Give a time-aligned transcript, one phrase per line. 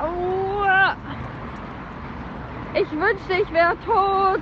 [0.00, 0.96] Aua!
[2.74, 4.40] Ich wünschte, ich wäre tot.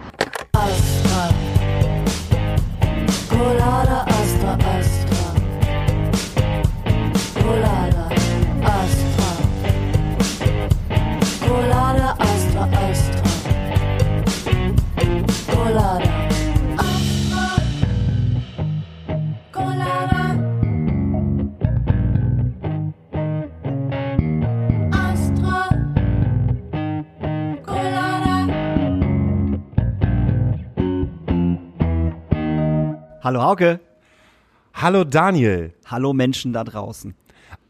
[3.30, 4.15] Colada
[33.26, 33.80] Hallo Hauke.
[34.72, 37.16] Hallo Daniel, Hallo Menschen da draußen.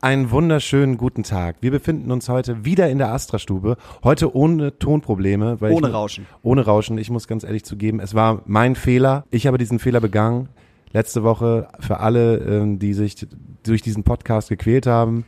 [0.03, 1.57] einen wunderschönen guten Tag.
[1.63, 5.57] Wir befinden uns heute wieder in der Astra-Stube, heute ohne Tonprobleme.
[5.63, 6.27] Ohne ich, Rauschen.
[6.43, 9.25] Ohne Rauschen, ich muss ganz ehrlich zugeben, es war mein Fehler.
[9.31, 10.51] Ich habe diesen Fehler begangen.
[10.93, 13.27] Letzte Woche für alle, ähm, die sich
[13.63, 15.25] durch diesen Podcast gequält haben.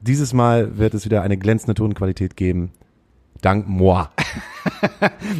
[0.00, 2.72] Dieses Mal wird es wieder eine glänzende Tonqualität geben.
[3.40, 4.08] Dank moi.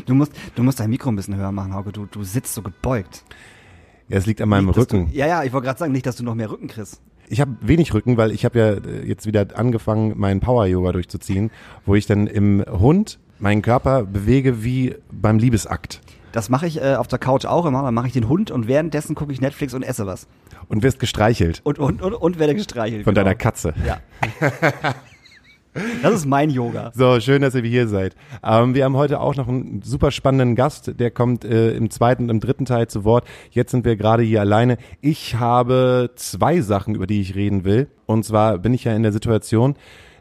[0.06, 1.92] Du musst, du musst dein Mikro ein bisschen höher machen, Hauke.
[1.92, 3.24] Du, du sitzt so gebeugt.
[4.08, 5.10] Ja, es liegt an meinem dass Rücken.
[5.10, 7.00] Du, ja, ja, ich wollte gerade sagen, nicht, dass du noch mehr Rücken kriegst.
[7.28, 11.50] Ich habe wenig Rücken, weil ich habe ja äh, jetzt wieder angefangen, meinen Power-Yoga durchzuziehen,
[11.84, 16.00] wo ich dann im Hund meinen Körper bewege wie beim Liebesakt.
[16.32, 17.82] Das mache ich äh, auf der Couch auch immer.
[17.82, 20.26] Dann mache ich den Hund und währenddessen gucke ich Netflix und esse was.
[20.68, 23.04] Und wirst gestreichelt Und, und, und, und werde gestreichelt.
[23.04, 23.24] von genau.
[23.24, 23.74] deiner Katze.
[23.86, 23.98] Ja.
[26.02, 26.92] Das ist mein Yoga.
[26.94, 28.14] So, schön, dass ihr hier seid.
[28.42, 32.24] Ähm, wir haben heute auch noch einen super spannenden Gast, der kommt äh, im zweiten
[32.24, 33.24] und im dritten Teil zu Wort.
[33.50, 34.78] Jetzt sind wir gerade hier alleine.
[35.00, 37.88] Ich habe zwei Sachen, über die ich reden will.
[38.06, 39.74] Und zwar bin ich ja in der Situation,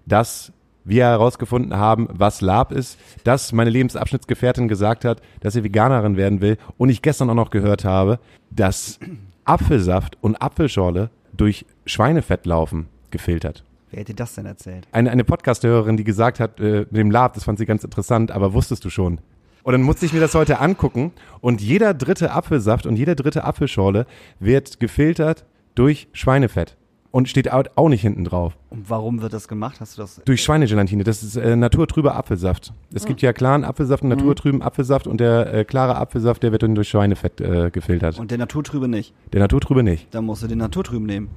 [0.05, 0.51] dass
[0.83, 6.39] wir herausgefunden haben, was Lab ist, dass meine Lebensabschnittsgefährtin gesagt hat, dass sie Veganerin werden
[6.41, 8.19] will und ich gestern auch noch gehört habe,
[8.51, 8.99] dass
[9.43, 14.87] Apfelsaft und Apfelschorle durch Schweinefett laufen, gefiltert Wer hätte das denn erzählt?
[14.91, 18.31] eine, eine Podcast-Hörerin, die gesagt hat, äh, mit dem Lab, das fand sie ganz interessant,
[18.31, 19.19] aber wusstest du schon?
[19.63, 21.11] Und dann musste ich mir das heute angucken
[21.41, 24.05] und jeder dritte Apfelsaft und jede dritte Apfelschorle
[24.39, 25.45] wird gefiltert
[25.75, 26.77] durch Schweinefett
[27.11, 28.57] und steht au- auch nicht hinten drauf.
[28.69, 29.79] Und warum wird das gemacht?
[29.81, 30.21] Hast du das?
[30.25, 32.73] Durch Schweinegelatine, das ist äh, naturtrüber Apfelsaft.
[32.93, 36.63] Es gibt ja klaren Apfelsaft und naturtrüben Apfelsaft und der äh, klare Apfelsaft, der wird
[36.63, 38.19] dann durch Schweinefett äh, gefiltert.
[38.19, 39.13] Und der Naturtrübe nicht.
[39.33, 40.13] der naturtrübe nicht.
[40.13, 41.29] Dann musst du den Naturtrüben nehmen.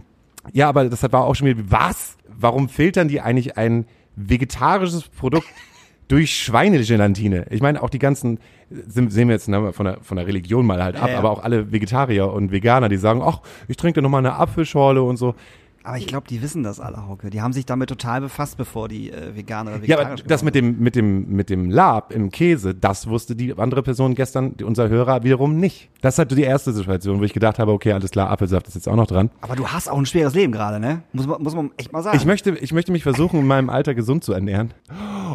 [0.52, 2.16] Ja, aber das war auch schon wieder, was?
[2.40, 3.86] Warum filtern die eigentlich ein
[4.16, 5.46] vegetarisches Produkt
[6.08, 7.46] durch Schweinegelatine?
[7.50, 8.38] Ich meine, auch die ganzen,
[8.70, 11.18] sehen wir jetzt ne, von, der, von der Religion mal halt ab, Ja, ja.
[11.18, 15.16] aber auch alle Vegetarier und Veganer, die sagen, ach, ich trinke nochmal eine Apfelschorle und
[15.16, 15.34] so.
[15.82, 17.30] Aber ich glaube, die wissen das alle, Hauke.
[17.30, 20.54] Die haben sich damit total befasst, bevor die äh, Veganer oder Ja, aber das mit
[20.54, 24.64] dem, mit dem, mit dem Lab im Käse, das wusste die andere Person gestern, die-
[24.64, 25.88] unser Hörer, wiederum nicht.
[26.02, 28.74] Das ist halt die erste Situation, wo ich gedacht habe, okay, alles klar, Apfelsaft ist
[28.74, 29.30] jetzt auch noch dran.
[29.40, 31.02] Aber du hast auch ein schweres Leben gerade, ne?
[31.12, 32.16] Muss man, muss man echt mal sagen.
[32.16, 34.74] Ich möchte, ich möchte mich versuchen, in meinem Alter gesund zu ernähren.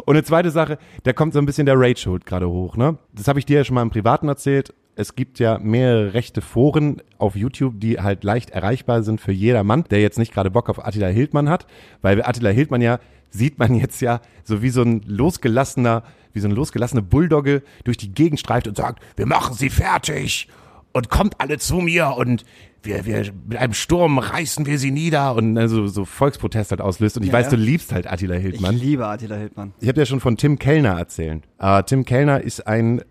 [0.04, 2.98] Und eine zweite Sache, da kommt so ein bisschen der Rage-Hood gerade hoch, ne?
[3.12, 4.72] Das habe ich dir ja schon mal im Privaten erzählt.
[4.98, 9.84] Es gibt ja mehrere rechte Foren auf YouTube, die halt leicht erreichbar sind für jedermann,
[9.90, 11.66] der jetzt nicht gerade Bock auf Attila Hildmann hat,
[12.00, 12.98] weil Attila Hildmann ja,
[13.30, 16.02] sieht man jetzt ja, so wie so ein losgelassener,
[16.32, 20.48] wie so ein losgelassene Bulldogge durch die Gegend streift und sagt, wir machen sie fertig
[20.94, 22.44] und kommt alle zu mir und
[22.82, 27.18] wir, wir, mit einem Sturm reißen wir sie nieder und also so Volksprotest halt auslöst.
[27.18, 27.50] Und ich Ja, weiß, ja.
[27.50, 28.76] du liebst halt Attila ich Hildmann.
[28.76, 29.74] liebe Attila Hildmann.
[29.80, 31.42] Ich habe ja schon von Tim Kellner erzählt.
[31.58, 33.02] Äh, Tim Kellner ist ein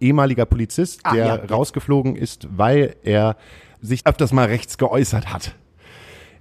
[0.00, 3.36] ehemaliger Polizist, Ah, der ja, rausgeflogen ist, weil er
[3.80, 5.54] sich öfters mal rechts geäußert hat.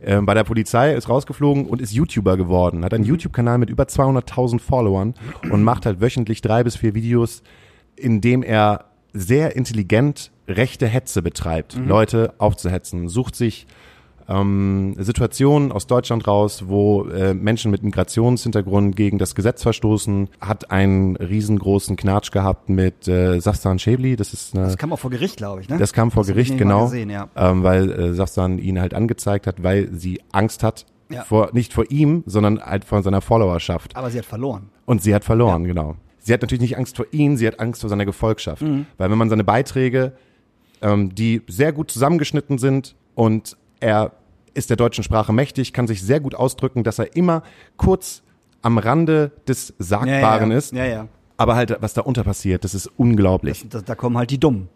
[0.02, 2.86] Ähm, bei der Polizei ist rausgeflogen und ist YouTuber geworden.
[2.86, 3.10] Hat einen Mhm.
[3.10, 5.16] YouTube-Kanal mit über 200.000 Followern
[5.50, 7.42] und macht halt wöchentlich drei bis vier Videos,
[7.96, 11.88] in dem er sehr intelligent rechte Hetze betreibt, Mhm.
[11.88, 13.66] Leute aufzuhetzen, sucht sich
[14.30, 20.70] ähm, Situationen aus Deutschland raus, wo äh, Menschen mit Migrationshintergrund gegen das Gesetz verstoßen, hat
[20.72, 25.12] einen riesengroßen Knatsch gehabt mit äh, Safsan Schäbli, das ist eine, Das kam auch vor
[25.12, 25.78] Gericht, glaube ich, ne?
[25.78, 27.30] das kam vor Das Gericht, genau, Gesehen, ja.
[27.36, 31.24] ähm, weil äh, Safsan ihn halt angezeigt hat, weil sie Angst hat, Ja.
[31.24, 33.96] vor, nicht vor ihm, sondern halt vor seiner Followerschaft.
[33.96, 34.70] Aber sie hat verloren.
[34.86, 35.96] Und sie hat verloren, genau.
[36.20, 38.62] Sie hat natürlich nicht Angst vor ihm, sie hat Angst vor seiner Gefolgschaft.
[38.62, 38.86] Mhm.
[38.98, 40.12] Weil wenn man seine Beiträge,
[40.82, 44.12] ähm, die sehr gut zusammengeschnitten sind und er
[44.58, 47.44] ist der deutschen Sprache mächtig, kann sich sehr gut ausdrücken, dass er immer
[47.78, 48.24] kurz
[48.62, 50.58] am Rande des Sagbaren ja, ja.
[50.58, 50.74] ist.
[50.74, 51.08] Ja, ja.
[51.38, 53.66] Aber halt, was da unter passiert, das ist unglaublich.
[53.70, 54.70] Das, da kommen halt die Dummen.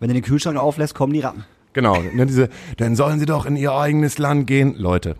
[0.00, 1.44] Wenn du den Kühlschrank auflässt, kommen die Ratten.
[1.72, 1.96] Genau.
[2.12, 4.74] Ne, diese, dann sollen sie doch in ihr eigenes Land gehen.
[4.76, 5.16] Leute.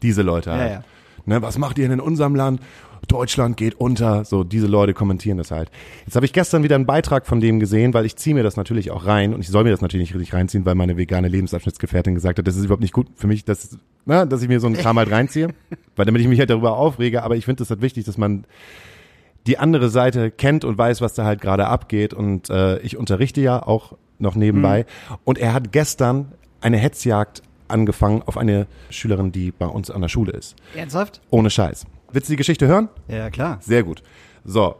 [0.00, 0.70] Diese Leute halt.
[0.70, 0.84] ja.
[1.26, 2.60] Ne, was macht ihr denn in unserem Land?
[3.08, 4.24] Deutschland geht unter.
[4.24, 5.70] So, diese Leute kommentieren das halt.
[6.06, 8.56] Jetzt habe ich gestern wieder einen Beitrag von dem gesehen, weil ich ziehe mir das
[8.56, 11.28] natürlich auch rein und ich soll mir das natürlich nicht richtig reinziehen, weil meine vegane
[11.28, 14.60] Lebensabschnittsgefährtin gesagt hat, das ist überhaupt nicht gut für mich, dass, na, dass ich mir
[14.60, 15.48] so einen Kram halt reinziehe,
[15.96, 17.22] weil damit ich mich halt darüber aufrege.
[17.22, 18.44] Aber ich finde es halt wichtig, dass man
[19.46, 22.14] die andere Seite kennt und weiß, was da halt gerade abgeht.
[22.14, 24.86] Und äh, ich unterrichte ja auch noch nebenbei.
[25.24, 30.08] Und er hat gestern eine Hetzjagd angefangen auf eine Schülerin, die bei uns an der
[30.08, 30.54] Schule ist.
[30.76, 31.20] Ernsthaft?
[31.30, 31.86] Ohne Scheiß.
[32.12, 32.88] Willst du die Geschichte hören?
[33.08, 33.58] Ja, klar.
[33.60, 34.02] Sehr gut.
[34.44, 34.76] So,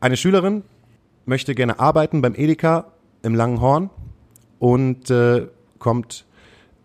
[0.00, 0.62] eine Schülerin
[1.26, 2.86] möchte gerne arbeiten beim Edeka
[3.22, 3.90] im Langenhorn
[4.58, 5.48] und äh,
[5.78, 6.24] kommt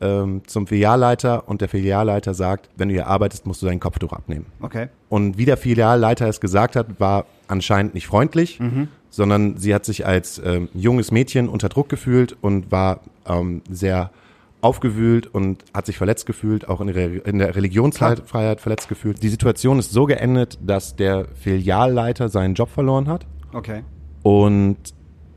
[0.01, 4.13] ähm, zum Filialleiter und der Filialleiter sagt, wenn du hier arbeitest, musst du dein Kopftuch
[4.13, 4.47] abnehmen.
[4.61, 4.87] Okay.
[5.09, 8.59] Und wie der Filialleiter es gesagt hat, war anscheinend nicht freundlich,
[9.09, 14.09] sondern sie hat sich als ähm, junges Mädchen unter Druck gefühlt und war ähm, sehr
[14.63, 19.21] aufgewühlt und hat sich verletzt gefühlt, auch in der, in der Religionsfreiheit verletzt gefühlt.
[19.21, 23.83] Die Situation ist so geendet, dass der Filialleiter seinen Job verloren hat Okay.
[24.23, 24.77] und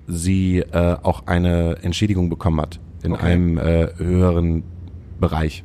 [0.07, 3.27] sie äh, auch eine Entschädigung bekommen hat in Okay.
[3.33, 4.63] einem äh, höheren
[5.21, 5.65] Bereich.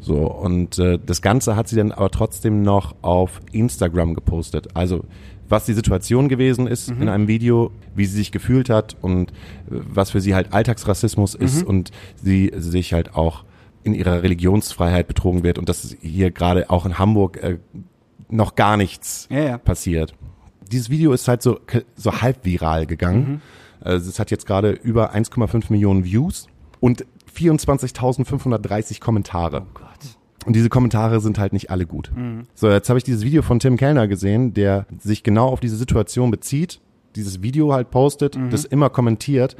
[0.00, 4.68] So, und äh, das Ganze hat sie dann aber trotzdem noch auf Instagram gepostet.
[4.74, 5.04] Also,
[5.48, 9.34] was die Situation gewesen ist in einem Video, wie sie sich gefühlt hat und äh,
[9.70, 11.90] was für sie halt Alltagsrassismus ist und
[12.22, 13.44] sie sich halt auch
[13.84, 17.58] in ihrer Religionsfreiheit betrogen wird und dass hier gerade auch in Hamburg äh,
[18.28, 19.58] noch gar nichts Ja, ja.
[19.58, 20.14] passiert.
[20.70, 21.60] Dieses Video ist halt so,
[21.96, 23.40] so halb viral gegangen.
[23.80, 26.48] Also es hat jetzt gerade über 1,5 Millionen Views
[26.80, 29.66] und 24.530 Kommentare.
[29.72, 30.17] Gott.
[30.46, 32.10] Und diese Kommentare sind halt nicht alle gut.
[32.54, 35.76] So, jetzt habe ich dieses Video von Tim Kellner gesehen, der sich genau auf diese
[35.76, 36.80] Situation bezieht,
[37.16, 39.56] dieses Video halt postet, das immer kommentiert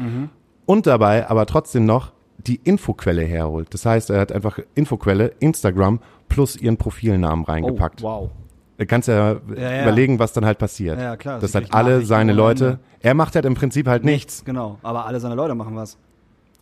[0.66, 3.74] und dabei aber trotzdem noch die Infoquelle herholt.
[3.74, 5.98] Das heißt, er hat einfach Infoquelle, Instagram
[6.28, 8.02] plus ihren Profilnamen reingepackt.
[8.02, 8.30] Oh, wow.
[8.78, 9.82] Du kannst ja, Ja, ja.
[9.82, 11.00] überlegen, was dann halt passiert.
[11.00, 12.78] Ja, klar, Dass sie halt alle seine Leute, Ende.
[13.00, 14.78] er macht halt im Prinzip halt nichts Genau.
[14.84, 15.98] Aber alle seine Leute machen was.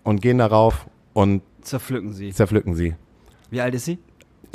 [0.03, 2.33] und gehen darauf und Zerpflücken sie.
[2.33, 2.95] zerpflücken sie.
[3.51, 3.99] Wie alt ist sie?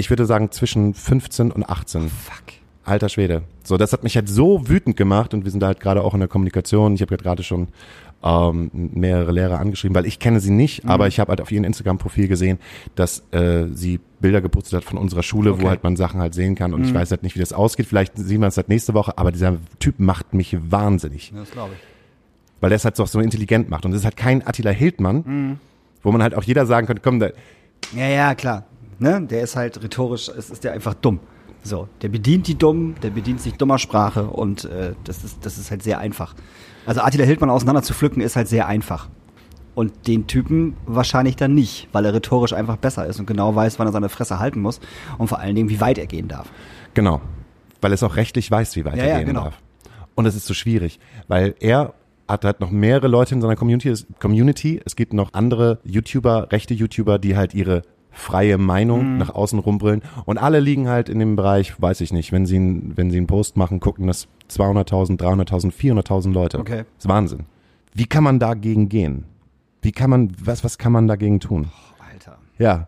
[0.01, 2.09] Ich würde sagen zwischen 15 und 18.
[2.09, 2.43] Fuck.
[2.83, 3.43] Alter Schwede.
[3.63, 6.13] So, das hat mich halt so wütend gemacht und wir sind da halt gerade auch
[6.15, 6.95] in der Kommunikation.
[6.95, 7.67] Ich habe gerade schon
[8.23, 11.63] ähm, mehrere Lehrer angeschrieben, weil ich kenne sie nicht, aber ich habe halt auf ihrem
[11.63, 12.57] Instagram-Profil gesehen,
[12.95, 15.61] dass äh, sie Bilder gepostet hat von unserer Schule, Okay.
[15.63, 17.85] wo halt man Sachen halt sehen kann und ich weiß halt nicht, wie das ausgeht.
[17.85, 21.73] Vielleicht sehen wir es halt nächste Woche, aber dieser Typ macht mich wahnsinnig, das glaube
[21.75, 21.79] ich.
[22.61, 25.59] weil der es halt so, so intelligent macht und das ist halt kein Attila Hildmann,
[26.03, 27.29] wo man halt auch jeder sagen könnte, komm, da,
[27.95, 28.65] Ja, ja, klar.
[29.01, 29.19] Ne?
[29.27, 31.19] Der ist halt rhetorisch, es ist der einfach dumm.
[31.63, 35.57] So, der bedient die Dummen, der bedient sich dummer Sprache und äh, das, ist, das
[35.57, 36.35] ist halt sehr einfach.
[36.85, 39.09] Also Attila Hildmann auseinander zu pflücken ist halt sehr einfach.
[39.73, 43.79] Und den Typen wahrscheinlich dann nicht, weil er rhetorisch einfach besser ist und genau weiß,
[43.79, 44.79] wann er seine Fresse halten muss
[45.17, 46.51] und vor allen Dingen, wie weit er gehen darf.
[46.93, 47.21] Genau.
[47.79, 49.45] Weil es auch rechtlich weiß, wie weit Ja, er ja, gehen genau.
[49.45, 49.57] darf.
[50.13, 51.93] Und es ist so schwierig, weil er
[52.27, 54.79] hat halt noch mehrere Leute in seiner Community.
[54.85, 57.81] Es gibt noch andere YouTuber, rechte YouTuber, die halt ihre
[58.11, 58.65] freie Mhm.
[58.65, 60.01] Meinung nach außen rumbrüllen.
[60.25, 63.17] Und alle liegen halt in dem Bereich, weiß ich nicht, wenn sie, einen- wenn sie
[63.17, 66.59] einen Post machen, gucken das 200.000, 300.000, 400.000 Leute.
[66.59, 66.83] Okay.
[66.97, 67.45] Das ist Wahnsinn.
[67.93, 69.25] Wie kann man dagegen gehen?
[69.81, 71.69] Wie kann man, was, was kann man dagegen tun?
[72.13, 72.37] Alter.
[72.59, 72.87] Ja,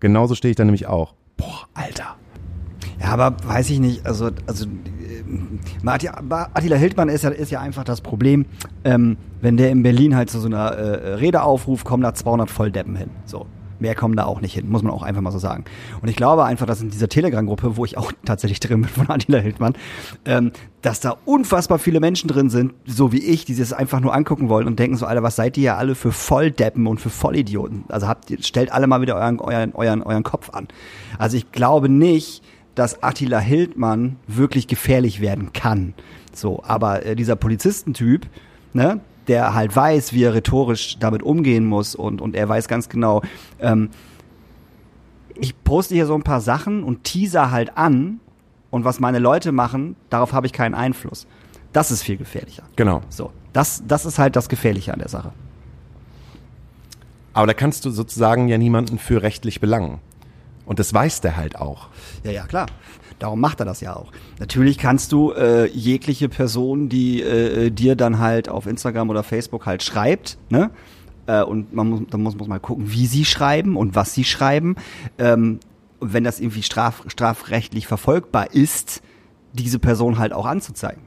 [0.00, 1.14] genauso stehe ich da nämlich auch.
[1.36, 2.16] Boah, Alter.
[3.00, 4.66] Ja, aber weiß ich nicht, also, also
[6.12, 8.46] aber Attila Hildmann ist ja, ist ja einfach das Problem,
[8.84, 12.50] ähm, wenn der in Berlin halt zu so einer äh, Rede aufruft, kommen da 200
[12.50, 13.10] Volldeppen hin.
[13.24, 13.46] So.
[13.80, 15.64] Mehr kommen da auch nicht hin, muss man auch einfach mal so sagen.
[16.02, 19.10] Und ich glaube einfach, dass in dieser Telegram-Gruppe, wo ich auch tatsächlich drin bin von
[19.10, 19.74] Attila Hildmann,
[20.24, 20.52] ähm,
[20.82, 24.14] dass da unfassbar viele Menschen drin sind, so wie ich, die sich das einfach nur
[24.14, 27.10] angucken wollen und denken so, Alter, was seid ihr ja alle für Volldeppen und für
[27.10, 27.84] Vollidioten?
[27.88, 30.68] Also habt ihr, stellt alle mal wieder euren, euren, euren, euren Kopf an.
[31.18, 32.42] Also ich glaube nicht,
[32.74, 35.94] dass Attila Hildmann wirklich gefährlich werden kann.
[36.32, 38.26] So, aber äh, dieser Polizistentyp,
[38.72, 39.00] ne,
[39.30, 43.22] der halt weiß, wie er rhetorisch damit umgehen muss und, und er weiß ganz genau,
[43.60, 43.90] ähm,
[45.36, 48.18] ich poste hier so ein paar Sachen und teaser halt an
[48.70, 51.28] und was meine Leute machen, darauf habe ich keinen Einfluss.
[51.72, 52.64] Das ist viel gefährlicher.
[52.74, 53.02] Genau.
[53.08, 55.30] So, das, das ist halt das Gefährliche an der Sache.
[57.32, 60.00] Aber da kannst du sozusagen ja niemanden für rechtlich belangen.
[60.66, 61.86] Und das weiß der halt auch.
[62.24, 62.66] Ja, ja, klar.
[63.20, 64.10] Darum macht er das ja auch.
[64.40, 69.66] Natürlich kannst du äh, jegliche Person, die äh, dir dann halt auf Instagram oder Facebook
[69.66, 70.70] halt schreibt, ne?
[71.26, 74.24] Äh, und man muss, dann muss, muss mal gucken, wie sie schreiben und was sie
[74.24, 74.74] schreiben.
[75.18, 75.60] Ähm,
[76.00, 79.02] wenn das irgendwie straf, strafrechtlich verfolgbar ist,
[79.52, 81.02] diese Person halt auch anzuzeigen.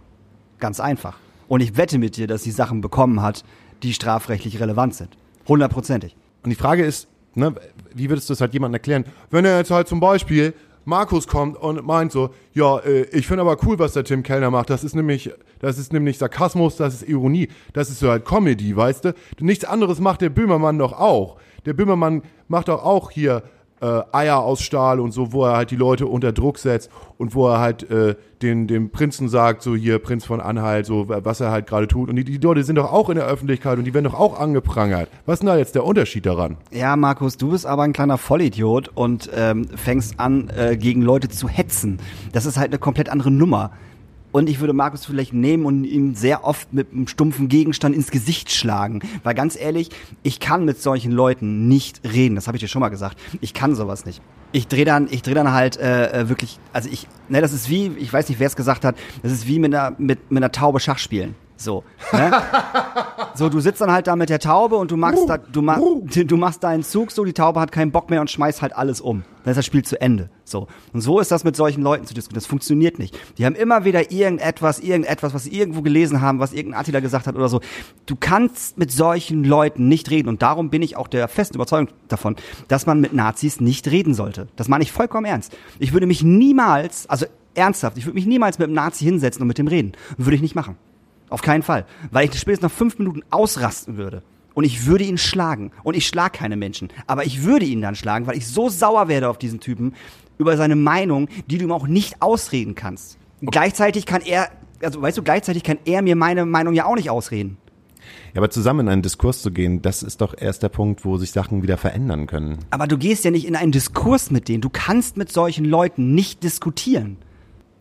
[0.60, 1.17] Ganz einfach.
[1.48, 3.43] Und ich wette mit dir, dass sie Sachen bekommen hat,
[3.82, 5.17] die strafrechtlich relevant sind.
[5.48, 6.15] Hundertprozentig.
[6.43, 7.55] Und die Frage ist, ne,
[7.93, 10.53] wie würdest du es halt jemandem erklären, wenn er jetzt halt zum Beispiel
[10.85, 14.51] Markus kommt und meint so, ja, äh, ich finde aber cool, was der Tim Kellner
[14.51, 14.69] macht.
[14.69, 18.75] Das ist nämlich, das ist nämlich Sarkasmus, das ist Ironie, das ist so halt Comedy,
[18.75, 19.13] weißt du?
[19.39, 21.37] Nichts anderes macht der Böhmermann doch auch.
[21.65, 23.43] Der Böhmermann macht doch auch hier
[23.83, 27.35] äh, Eier aus Stahl und so, wo er halt die Leute unter Druck setzt und
[27.35, 31.41] wo er halt äh, den, dem Prinzen sagt, so hier, Prinz von Anhalt, so was
[31.41, 32.09] er halt gerade tut.
[32.09, 34.39] Und die, die Leute sind doch auch in der Öffentlichkeit und die werden doch auch
[34.39, 35.09] angeprangert.
[35.25, 36.57] Was ist denn da jetzt der Unterschied daran?
[36.71, 41.29] Ja, Markus, du bist aber ein kleiner Vollidiot und ähm, fängst an, äh, gegen Leute
[41.29, 41.99] zu hetzen.
[42.31, 43.71] Das ist halt eine komplett andere Nummer.
[44.33, 48.09] Und ich würde Markus vielleicht nehmen und ihm sehr oft mit einem stumpfen Gegenstand ins
[48.09, 49.01] Gesicht schlagen.
[49.21, 49.89] Weil ganz ehrlich,
[50.23, 52.33] ich kann mit solchen Leuten nicht reden.
[52.33, 53.17] Das habe ich dir schon mal gesagt.
[53.41, 54.23] Ich kann sowas nicht.
[54.51, 57.69] Ich drehe dann, ich drehe dann halt äh, äh, wirklich, also ich, ne, das ist
[57.69, 60.41] wie, ich weiß nicht, wer es gesagt hat, das ist wie mit einer, mit, mit
[60.41, 61.35] einer Taube Schach spielen.
[61.55, 62.31] So, ne?
[63.36, 65.79] so, du sitzt dann halt da mit der Taube und du machst, da, du, ma
[66.15, 69.01] du machst deinen Zug so, die Taube hat keinen Bock mehr und schmeißt halt alles
[69.01, 69.24] um.
[69.43, 70.29] Dann ist das Spiel zu Ende.
[70.45, 70.67] So.
[70.93, 72.39] Und so ist das mit solchen Leuten zu diskutieren.
[72.39, 73.17] Das funktioniert nicht.
[73.38, 77.27] Die haben immer wieder irgendetwas, irgendetwas, was sie irgendwo gelesen haben, was irgendein Attila gesagt
[77.27, 77.60] hat oder so.
[78.05, 80.29] Du kannst mit solchen Leuten nicht reden.
[80.29, 84.13] Und darum bin ich auch der festen Überzeugung davon, dass man mit Nazis nicht reden
[84.13, 84.48] sollte.
[84.55, 85.55] Das meine ich vollkommen ernst.
[85.79, 89.48] Ich würde mich niemals, also ernsthaft, ich würde mich niemals mit einem Nazi hinsetzen und
[89.48, 89.91] mit dem reden.
[90.17, 90.77] Würde ich nicht machen.
[91.30, 91.86] Auf keinen Fall.
[92.12, 94.24] Weil ich spätestens nach fünf Minuten ausrasten würde.
[94.53, 95.72] Und ich würde ihn schlagen.
[95.84, 96.89] Und ich schlag keine Menschen.
[97.08, 99.94] Aber ich würde ihn dann schlagen, weil ich so sauer werde auf diesen Typen
[100.38, 103.18] über seine Meinung, die du ihm auch nicht ausreden kannst.
[103.42, 104.50] Gleichzeitig kann er,
[104.82, 107.58] also weißt du, gleichzeitig kann er mir meine Meinung ja auch nicht ausreden.
[108.34, 111.18] Ja, aber zusammen in einen Diskurs zu gehen, das ist doch erst der Punkt, wo
[111.18, 112.60] sich Sachen wieder verändern können.
[112.70, 114.62] Aber du gehst ja nicht in einen Diskurs mit denen.
[114.62, 117.18] Du kannst mit solchen Leuten nicht diskutieren.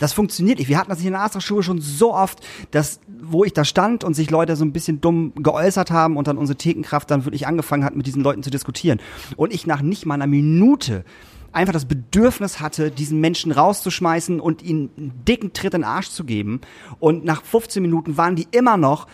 [0.03, 0.67] Das funktioniert nicht.
[0.67, 2.41] Wir hatten das in der Astra-Schule schon so oft,
[2.73, 6.27] dass, wo ich da stand und sich Leute so ein bisschen dumm geäußert haben und
[6.27, 8.99] dann unsere Thekenkraft dann wirklich angefangen hat, mit diesen Leuten zu diskutieren.
[9.37, 11.05] Und ich nach nicht mal einer Minute
[11.53, 16.11] einfach das Bedürfnis hatte, diesen Menschen rauszuschmeißen und ihnen einen dicken Tritt in den Arsch
[16.11, 16.63] zu geben.
[16.99, 19.07] Und nach 15 Minuten waren die immer noch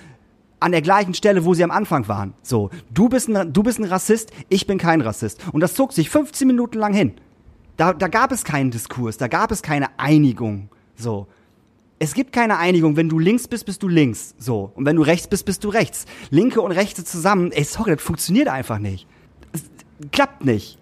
[0.59, 2.33] an der gleichen Stelle, wo sie am Anfang waren.
[2.41, 5.39] So, du bist ein, du bist ein Rassist, ich bin kein Rassist.
[5.53, 7.13] Und das zog sich 15 Minuten lang hin.
[7.77, 10.71] Da, da gab es keinen Diskurs, da gab es keine Einigung.
[10.99, 11.27] So.
[12.01, 12.97] Es gibt keine Einigung.
[12.97, 14.35] Wenn du links bist, bist du links.
[14.39, 14.73] So.
[14.75, 16.05] Und wenn du rechts bist, bist du rechts.
[16.31, 19.07] Linke und Rechte zusammen, ey, sorry, das funktioniert einfach nicht.
[19.53, 19.63] Es
[20.13, 20.79] klappt nicht.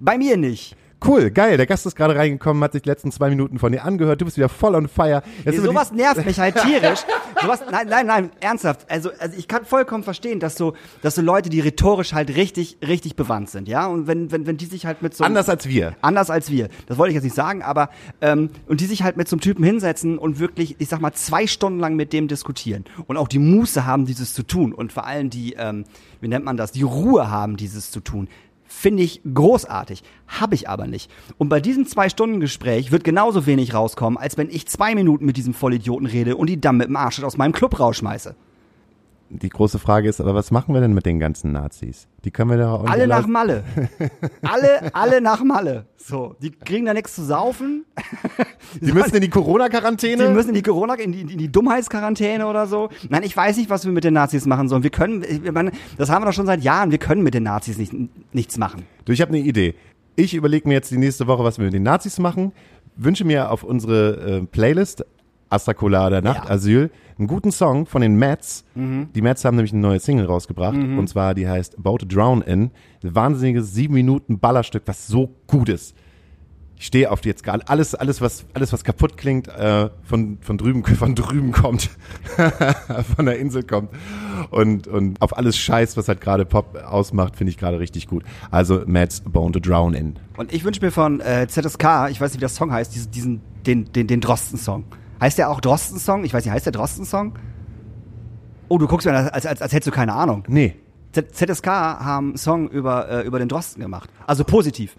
[0.00, 0.76] Bei mir nicht.
[1.04, 1.56] Cool, geil.
[1.56, 4.20] Der Gast ist gerade reingekommen, hat sich die letzten zwei Minuten von dir angehört.
[4.20, 5.22] Du bist wieder voll on fire.
[5.44, 7.00] Jetzt wir sowas nervt mich halt tierisch.
[7.42, 8.90] sowas, nein, nein, nein, ernsthaft.
[8.90, 12.78] Also, also ich kann vollkommen verstehen, dass so, dass so Leute, die rhetorisch halt richtig,
[12.86, 13.86] richtig bewandt sind, ja.
[13.86, 15.94] Und wenn, wenn, wenn die sich halt mit so anders als wir.
[16.00, 16.68] anders als wir.
[16.86, 19.40] Das wollte ich jetzt nicht sagen, aber ähm, und die sich halt mit so einem
[19.40, 23.28] Typen hinsetzen und wirklich, ich sag mal, zwei Stunden lang mit dem diskutieren und auch
[23.28, 25.84] die Muße haben, dieses zu tun und vor allem die, ähm,
[26.20, 28.28] wie nennt man das, die Ruhe haben, dieses zu tun.
[28.76, 30.02] Finde ich großartig.
[30.26, 31.10] Habe ich aber nicht.
[31.38, 35.54] Und bei diesem Zwei-Stunden-Gespräch wird genauso wenig rauskommen, als wenn ich zwei Minuten mit diesem
[35.54, 38.34] Vollidioten rede und die dann mit dem Arsch aus meinem Club rausschmeiße.
[39.30, 42.06] Die große Frage ist, aber was machen wir denn mit den ganzen Nazis?
[42.24, 43.26] Die können wir doch auch nicht Alle nach.
[43.26, 43.64] Malle.
[44.42, 45.86] alle, alle nach Malle.
[45.96, 47.84] So, die kriegen da nichts zu saufen.
[48.80, 50.28] Die müssen in die Corona-Quarantäne?
[50.28, 52.88] Die müssen in die Corona, in die, in die Dummheitsquarantäne oder so.
[53.08, 54.82] Nein, ich weiß nicht, was wir mit den Nazis machen sollen.
[54.82, 56.90] Wir können, ich meine, das haben wir doch schon seit Jahren.
[56.90, 57.94] Wir können mit den Nazis nicht,
[58.32, 58.82] nichts machen.
[59.04, 59.74] Du, ich habe eine Idee.
[60.16, 62.52] Ich überlege mir jetzt die nächste Woche, was wir mit den Nazis machen.
[62.96, 65.04] Wünsche mir auf unsere äh, Playlist
[65.54, 68.64] Astracola oder Nachtasyl einen guten Song von den Mets.
[68.74, 72.42] Die Mets haben nämlich eine neue Single rausgebracht und zwar die heißt About to Drown
[72.42, 72.70] In.
[73.02, 75.94] Ein wahnsinniges sieben Minuten Ballerstück, was so gut ist.
[76.76, 80.38] Ich stehe auf die jetzt gerade alles, alles was, alles was kaputt klingt, äh, von
[80.40, 81.88] von drüben, von drüben kommt,
[83.16, 83.90] von der Insel kommt
[84.50, 88.24] und und auf alles Scheiß, was halt gerade Pop ausmacht, finde ich gerade richtig gut.
[88.50, 90.16] Also Mets Bone to Drown In.
[90.36, 93.10] Und ich wünsche mir von äh, ZSK, ich weiß nicht, wie der Song heißt, diesen,
[93.12, 94.84] diesen den, den, den Drosten-Song.
[95.24, 96.22] Heißt der auch Drosten-Song?
[96.24, 97.32] Ich weiß nicht, heißt der Drosten-Song?
[98.68, 100.44] Oh, du guckst mir an, als, als, als hättest du keine Ahnung.
[100.48, 100.76] Nee,
[101.12, 104.10] Z ZSK haben einen Song über, äh, über den Drosten gemacht.
[104.26, 104.96] Also positiv.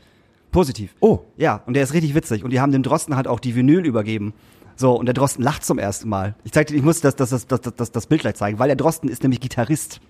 [0.49, 0.95] Positiv.
[0.99, 1.19] Oh.
[1.37, 2.43] Ja, und der ist richtig witzig.
[2.43, 4.33] Und die haben dem Drosten halt auch die Vinyl übergeben.
[4.75, 6.33] So, und der Drosten lacht zum ersten Mal.
[6.43, 8.69] Ich zeig dir, ich muss das, das, das, das, das, das Bild gleich zeigen, weil
[8.69, 10.01] der Drosten ist nämlich Gitarrist.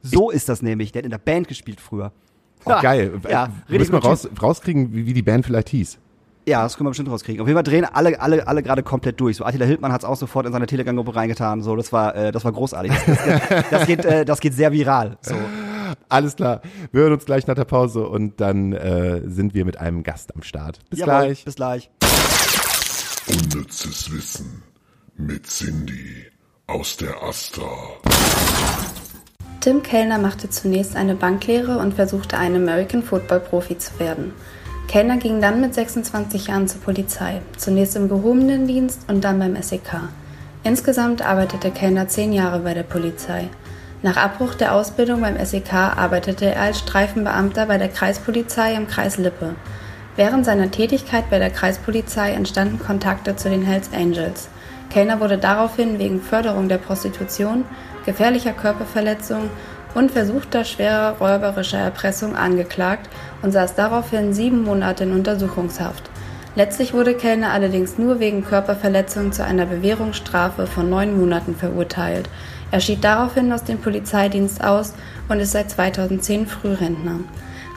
[0.00, 0.92] So ist das nämlich.
[0.92, 2.12] Der hat in der Band gespielt früher.
[2.64, 3.20] Oh, geil.
[3.28, 5.98] Ja, Müssen wir raus, rauskriegen, wie, wie die Band vielleicht hieß.
[6.48, 7.42] Ja, das können wir bestimmt rauskriegen.
[7.42, 9.36] Auf jeden Fall drehen alle, alle, alle gerade komplett durch.
[9.36, 11.60] So Attila Hildmann hat es auch sofort in seine Telegram-Gruppe reingetan.
[11.60, 12.90] So, das war, äh, das war großartig.
[12.90, 15.18] Das, das, geht, das, geht, äh, das geht sehr viral.
[15.20, 15.34] So.
[16.08, 16.62] Alles klar.
[16.90, 20.34] Wir hören uns gleich nach der Pause und dann äh, sind wir mit einem Gast
[20.34, 20.78] am Start.
[20.88, 21.44] Bis Jawohl, gleich.
[21.44, 21.90] Bis gleich.
[23.26, 24.62] Unnützes Wissen
[25.18, 26.26] mit Cindy
[26.66, 27.68] aus der Astra.
[29.60, 34.32] Tim Kellner machte zunächst eine Banklehre und versuchte ein American Football Profi zu werden.
[34.88, 39.60] Kellner ging dann mit 26 Jahren zur Polizei, zunächst im gehobenen Dienst und dann beim
[39.60, 40.00] SEK.
[40.64, 43.50] Insgesamt arbeitete Kellner zehn Jahre bei der Polizei.
[44.00, 49.18] Nach Abbruch der Ausbildung beim SEK arbeitete er als Streifenbeamter bei der Kreispolizei im Kreis
[49.18, 49.56] Lippe.
[50.16, 54.48] Während seiner Tätigkeit bei der Kreispolizei entstanden Kontakte zu den Hells Angels.
[54.88, 57.66] Kellner wurde daraufhin wegen Förderung der Prostitution,
[58.06, 59.50] gefährlicher Körperverletzung
[59.94, 63.08] und versuchter schwerer räuberischer Erpressung angeklagt
[63.42, 66.10] und saß daraufhin sieben Monate in Untersuchungshaft.
[66.54, 72.28] Letztlich wurde Kellner allerdings nur wegen Körperverletzung zu einer Bewährungsstrafe von neun Monaten verurteilt.
[72.70, 74.94] Er schied daraufhin aus dem Polizeidienst aus
[75.28, 77.20] und ist seit 2010 Frührentner.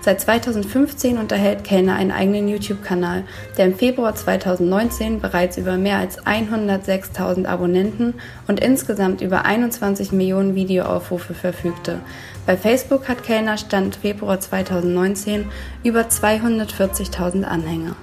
[0.03, 3.23] Seit 2015 unterhält Kellner einen eigenen YouTube-Kanal,
[3.55, 8.15] der im Februar 2019 bereits über mehr als 106.000 Abonnenten
[8.47, 11.99] und insgesamt über 21 Millionen Videoaufrufe verfügte.
[12.47, 15.45] Bei Facebook hat Kellner Stand Februar 2019
[15.83, 17.95] über 240.000 Anhänger.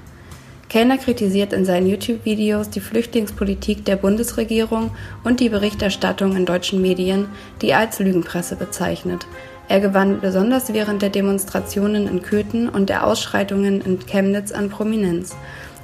[0.68, 4.92] Kellner kritisiert in seinen YouTube-Videos die Flüchtlingspolitik der Bundesregierung
[5.24, 7.26] und die Berichterstattung in deutschen Medien,
[7.60, 9.26] die er als Lügenpresse bezeichnet.
[9.68, 15.36] Er gewann besonders während der Demonstrationen in Köthen und der Ausschreitungen in Chemnitz an Prominenz.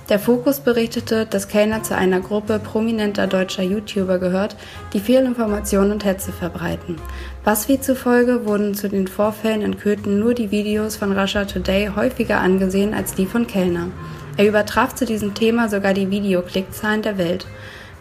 [0.08, 4.54] Der Fokus berichtete, dass Kellner zu einer Gruppe prominenter deutscher YouTuber gehört,
[4.92, 6.96] die Fehlinformationen und Hetze verbreiten.
[7.42, 12.40] BuzzFeed zufolge wurden zu den Vorfällen in Köthen nur die Videos von Russia Today häufiger
[12.40, 13.88] angesehen als die von Kellner.
[14.36, 17.46] Er übertraf zu diesem Thema sogar die Videoklickzahlen der Welt.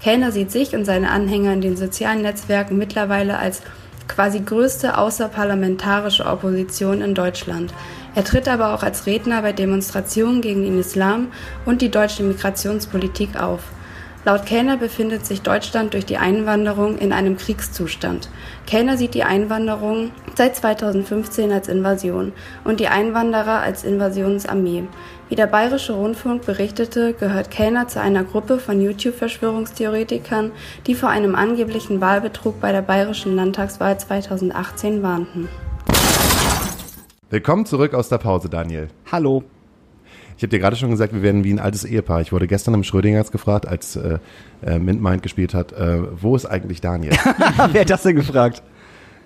[0.01, 3.61] Kellner sieht sich und seine Anhänger in den sozialen Netzwerken mittlerweile als
[4.07, 7.73] quasi größte außerparlamentarische Opposition in Deutschland.
[8.15, 11.31] Er tritt aber auch als Redner bei Demonstrationen gegen den Islam
[11.65, 13.61] und die deutsche Migrationspolitik auf.
[14.25, 18.29] Laut Kellner befindet sich Deutschland durch die Einwanderung in einem Kriegszustand.
[18.65, 22.31] Kellner sieht die Einwanderung seit 2015 als Invasion
[22.63, 24.83] und die Einwanderer als Invasionsarmee.
[25.29, 30.51] Wie der Bayerische Rundfunk berichtete, gehört Kellner zu einer Gruppe von YouTube-Verschwörungstheoretikern,
[30.85, 35.47] die vor einem angeblichen Wahlbetrug bei der bayerischen Landtagswahl 2018 warnten.
[37.29, 38.89] Willkommen zurück aus der Pause, Daniel.
[39.11, 39.43] Hallo.
[40.35, 42.19] Ich habe dir gerade schon gesagt, wir werden wie ein altes Ehepaar.
[42.19, 44.19] Ich wurde gestern im Schrödingers gefragt, als äh,
[44.65, 47.13] äh, Mint Mind gespielt hat, äh, wo ist eigentlich Daniel?
[47.71, 48.61] Wer hat das denn gefragt?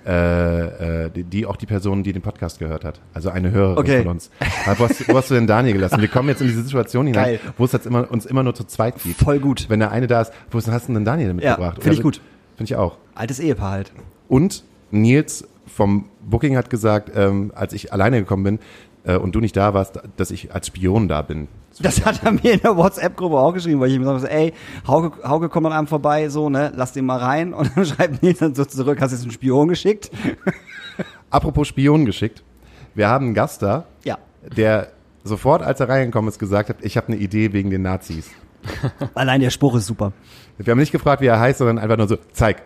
[0.05, 3.01] Äh, äh, die, die auch die Person, die den Podcast gehört hat.
[3.13, 3.99] Also eine Hörerin Okay.
[4.03, 4.29] von uns.
[4.65, 5.99] Aber Wo hast, wo hast du denn Daniel gelassen?
[6.01, 7.39] Wir kommen jetzt in diese Situation hinein, Geil.
[7.57, 9.19] wo es jetzt immer, uns immer nur zu zweit gibt.
[9.19, 9.65] Voll gut.
[9.69, 11.81] Wenn der eine da ist, wo hast du denn Daniel mitgebracht?
[11.83, 12.21] find ich gut.
[12.55, 12.97] Finde ich auch.
[13.15, 13.91] Altes Ehepaar halt.
[14.27, 18.59] Und Nils vom Booking hat gesagt, ähm, als ich alleine gekommen bin
[19.07, 21.47] äh, und du nicht da warst, dass ich als Spion da bin.
[21.79, 24.53] Das hat er mir in der WhatsApp-Gruppe auch geschrieben, weil ich ihm gesagt habe, ey,
[24.87, 27.53] Hauke, Hauke kommt an einem vorbei, so, ne, lass den mal rein.
[27.53, 30.11] Und dann schreibt Nils dann so zurück, hast du jetzt einen Spion geschickt?
[31.29, 32.43] Apropos Spion geschickt.
[32.95, 34.17] Wir haben einen Gast da, Ja.
[34.55, 34.91] der
[35.23, 38.29] sofort, als er reingekommen ist, gesagt hat, ich habe eine Idee wegen den Nazis.
[39.13, 40.13] Allein der Spruch ist super.
[40.57, 42.63] Wir haben nicht gefragt, wie er heißt, sondern einfach nur so, zeig.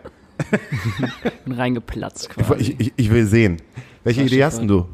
[1.44, 2.60] bin reingeplatzt Ich, quasi.
[2.62, 3.58] ich, ich, ich will sehen.
[4.04, 4.86] Welche Idee hast denn du?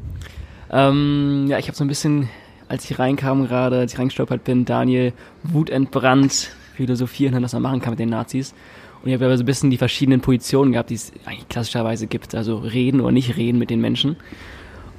[0.71, 2.29] Ähm, ja, ich habe so ein bisschen,
[2.67, 7.91] als ich reinkam gerade, als ich reingestolpert bin, Daniel wutentbrannt philosophieren, was man machen kann
[7.91, 8.53] mit den Nazis.
[9.01, 12.07] Und ich habe aber so ein bisschen die verschiedenen Positionen gehabt, die es eigentlich klassischerweise
[12.07, 12.35] gibt.
[12.35, 14.17] Also reden oder nicht reden mit den Menschen.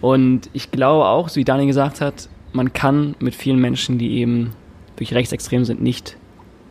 [0.00, 4.18] Und ich glaube auch, so wie Daniel gesagt hat, man kann mit vielen Menschen, die
[4.18, 4.52] eben
[4.96, 6.16] durch rechtsextrem sind, nicht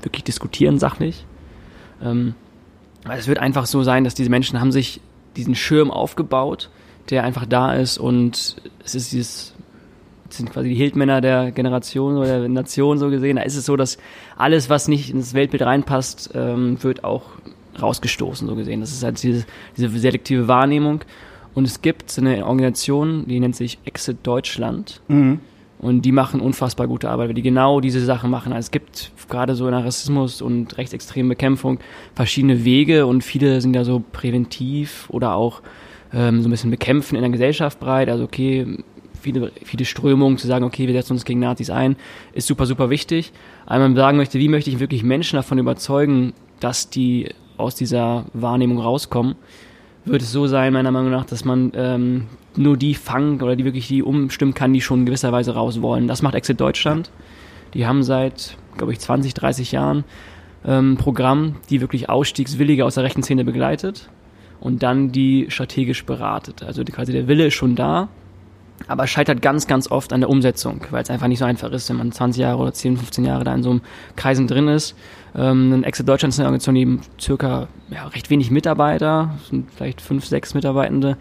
[0.02, 1.26] wirklich diskutieren sachlich.
[2.04, 2.34] Ähm,
[3.06, 5.00] weil es wird einfach so sein, dass diese Menschen haben sich
[5.36, 6.70] diesen Schirm aufgebaut,
[7.10, 9.54] der einfach da ist und es ist dieses,
[10.30, 13.38] sind quasi die Hildmänner der Generation oder der Nation so gesehen.
[13.38, 13.98] Da ist es so, dass
[14.38, 17.24] alles, was nicht ins Weltbild reinpasst, ähm, wird auch
[17.82, 18.82] rausgestoßen so gesehen.
[18.82, 19.46] Das ist halt diese,
[19.78, 21.02] diese selektive Wahrnehmung.
[21.56, 25.02] Und es gibt eine Organisation, die nennt sich Exit Deutschland.
[25.80, 28.52] Und die machen unfassbar gute Arbeit, weil die genau diese Sachen machen.
[28.52, 31.80] Also es gibt gerade so in der Rassismus und rechtsextremen Bekämpfung
[32.16, 35.62] verschiedene Wege und viele sind ja so präventiv oder auch
[36.14, 38.10] ähm, so ein bisschen bekämpfen in der Gesellschaft breit.
[38.10, 38.66] Also okay,
[39.20, 41.96] viele, viele Strömungen zu sagen, okay, wir setzen uns gegen Nazis ein,
[42.34, 43.32] ist super, super wichtig.
[43.68, 48.80] Man sagen möchte, wie möchte ich wirklich Menschen davon überzeugen, dass die aus dieser Wahrnehmung
[48.80, 49.36] rauskommen,
[50.06, 53.66] wird es so sein, meiner Meinung nach, dass man ähm, nur die fangen oder die
[53.66, 56.08] wirklich die umstimmen kann, die schon in gewisser Weise raus wollen.
[56.08, 57.12] Das macht Exit Deutschland.
[57.74, 60.06] Die haben seit, glaube ich, 20, 30 Jahren
[60.66, 64.10] ähm, Programm, die wirklich Ausstiegswillige aus der rechten Szene begleitet
[64.60, 66.64] und dann die strategisch beratet.
[66.64, 68.10] Also quasi der Wille ist schon da,
[68.88, 71.90] aber scheitert ganz, ganz oft an der Umsetzung, weil es einfach nicht so einfach ist,
[71.90, 73.82] wenn man 20 Jahre oder 10, 15 Jahre da in so einem
[74.16, 74.96] Kreisen drin ist.
[75.36, 79.72] Ähm, ein Exit Deutschland ist eine Organisation, die eben circa ja, recht wenig Mitarbeiter, sind
[79.72, 81.18] vielleicht fünf, sechs Mitarbeitende,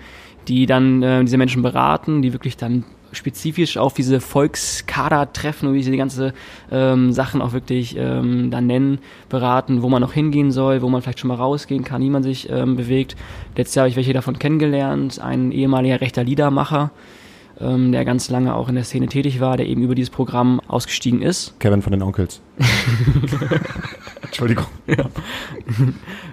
[0.46, 5.90] die dann äh, diese Menschen beraten, die wirklich dann spezifisch auf diese Volkskader-Treffen, wie sie
[5.90, 6.34] die ganze
[6.70, 11.02] ähm, Sachen auch wirklich ähm, dann nennen, beraten, wo man noch hingehen soll, wo man
[11.02, 13.16] vielleicht schon mal rausgehen kann, wie man sich ähm, bewegt.
[13.56, 16.90] Letztes Jahr habe ich welche davon kennengelernt, ein ehemaliger rechter Liedermacher,
[17.60, 20.60] ähm, der ganz lange auch in der Szene tätig war, der eben über dieses Programm
[20.68, 21.58] ausgestiegen ist.
[21.58, 22.40] Kevin von den Onkels.
[24.22, 24.66] Entschuldigung.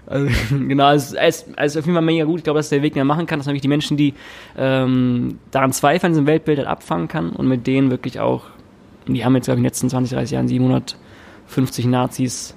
[0.08, 2.40] Also, genau, es ist, es ist auf jeden Fall mega gut.
[2.40, 3.98] Ich glaube, das ist der Weg, den man machen kann, dass man wirklich die Menschen,
[3.98, 4.14] die
[4.58, 8.44] ähm, daran zweifeln, diesem Weltbild halt abfangen kann und mit denen wirklich auch,
[9.08, 12.56] die haben jetzt, glaube ich, in den letzten 20, 30 Jahren 750 Nazis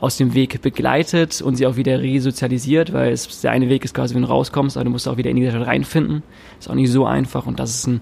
[0.00, 3.94] aus dem Weg begleitet und sie auch wieder resozialisiert, weil es der eine Weg ist
[3.94, 6.22] quasi, wenn du rauskommst, aber du musst auch wieder in die Gesellschaft reinfinden.
[6.58, 8.00] Ist auch nicht so einfach und das ist ein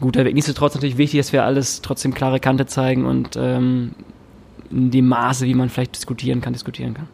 [0.00, 0.34] guter Weg.
[0.34, 3.92] Nichtsdestotrotz natürlich wichtig, dass wir alles trotzdem klare Kante zeigen und ähm,
[4.70, 7.08] in dem Maße, wie man vielleicht diskutieren kann, diskutieren kann.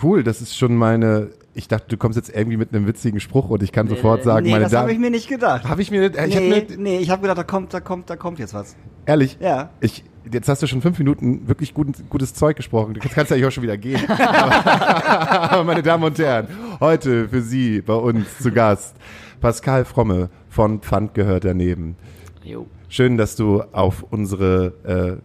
[0.00, 1.30] Cool, das ist schon meine.
[1.54, 4.44] Ich dachte, du kommst jetzt irgendwie mit einem witzigen Spruch und ich kann sofort sagen,
[4.44, 4.92] nee, meine das habe Damen.
[4.92, 5.64] ich mir nicht gedacht.
[5.64, 8.08] Habe ich mir, ich hab nee, mir, nee, ich habe gedacht, da kommt, da kommt,
[8.08, 8.76] da kommt jetzt was.
[9.08, 9.70] Ehrlich, Ja.
[9.80, 12.94] ich, jetzt hast du schon fünf Minuten wirklich gut, gutes Zeug gesprochen.
[12.94, 14.00] Jetzt kannst du eigentlich auch schon wieder gehen.
[14.08, 16.48] aber, aber meine Damen und Herren,
[16.80, 18.96] heute für Sie bei uns zu Gast
[19.40, 21.96] Pascal Fromme von Pfand gehört daneben.
[22.44, 22.66] Jo.
[22.88, 25.20] Schön, dass du auf unsere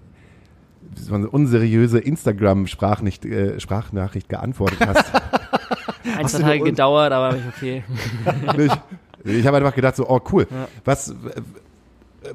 [1.09, 5.11] äh, unseriöse Instagram-Sprachnachricht äh, Sprachnachricht geantwortet hast.
[6.17, 7.83] Ein, zwei Tage gedauert, aber okay.
[8.57, 8.79] Nicht?
[9.23, 10.47] ich habe einfach gedacht so, oh cool.
[10.85, 11.13] Was, äh,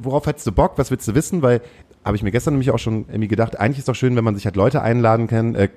[0.01, 0.73] worauf hättest du Bock?
[0.77, 1.43] Was willst du wissen?
[1.43, 1.61] Weil
[2.05, 4.35] habe ich mir gestern nämlich auch schon irgendwie gedacht, eigentlich ist doch schön, wenn man
[4.35, 5.69] sich halt Leute einladen kann, äh,